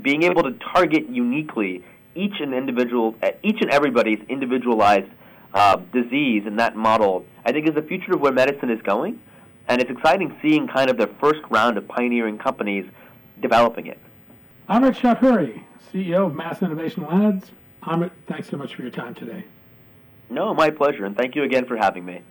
Being 0.00 0.22
able 0.22 0.42
to 0.42 0.52
target 0.52 1.08
uniquely 1.08 1.84
each 2.14 2.40
and 2.40 2.54
individual, 2.54 3.14
each 3.42 3.60
and 3.60 3.70
everybody's 3.70 4.20
individualized 4.28 5.10
uh, 5.54 5.76
disease 5.92 6.44
in 6.46 6.56
that 6.56 6.76
model, 6.76 7.24
I 7.44 7.52
think 7.52 7.68
is 7.68 7.74
the 7.74 7.82
future 7.82 8.14
of 8.14 8.20
where 8.20 8.32
medicine 8.32 8.70
is 8.70 8.80
going. 8.82 9.20
And 9.68 9.80
it's 9.80 9.90
exciting 9.90 10.36
seeing 10.42 10.66
kind 10.66 10.90
of 10.90 10.96
the 10.96 11.06
first 11.20 11.40
round 11.50 11.78
of 11.78 11.86
pioneering 11.86 12.38
companies 12.38 12.84
developing 13.40 13.86
it. 13.86 13.98
Amit 14.68 14.96
Chaudhuri, 14.96 15.62
CEO 15.92 16.26
of 16.26 16.34
Mass 16.34 16.62
Innovation 16.62 17.06
Labs. 17.06 17.50
Amit, 17.84 18.10
thanks 18.28 18.48
so 18.48 18.56
much 18.56 18.74
for 18.74 18.82
your 18.82 18.90
time 18.90 19.14
today. 19.14 19.44
No, 20.30 20.54
my 20.54 20.70
pleasure, 20.70 21.04
and 21.04 21.16
thank 21.16 21.34
you 21.34 21.42
again 21.42 21.66
for 21.66 21.76
having 21.76 22.04
me. 22.04 22.22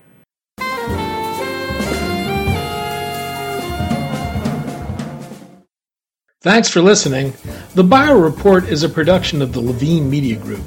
Thanks 6.41 6.69
for 6.69 6.81
listening. 6.81 7.33
The 7.75 7.83
Bio 7.83 8.19
Report 8.19 8.67
is 8.67 8.81
a 8.81 8.89
production 8.89 9.43
of 9.43 9.53
the 9.53 9.61
Levine 9.61 10.09
Media 10.09 10.35
Group. 10.35 10.63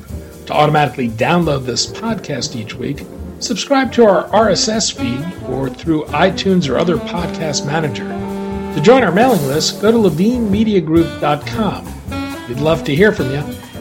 To 0.47 0.53
automatically 0.53 1.09
download 1.09 1.64
this 1.64 1.87
podcast 1.87 2.55
each 2.55 2.75
week, 2.75 3.05
subscribe 3.40 3.92
to 3.94 4.05
our 4.05 4.29
RSS 4.29 4.92
feed 4.92 5.25
or 5.49 5.68
through 5.68 6.05
iTunes 6.05 6.68
or 6.68 6.79
other 6.79 6.97
podcast 6.97 7.66
manager. 7.66 8.07
To 8.77 8.81
join 8.81 9.03
our 9.03 9.11
mailing 9.11 9.44
list, 9.49 9.83
go 9.83 9.90
to 9.90 9.99
levinemediagroup.com. 9.99 12.49
We'd 12.49 12.61
love 12.61 12.85
to 12.85 12.94
hear 12.94 13.11
from 13.11 13.33
you. 13.33 13.42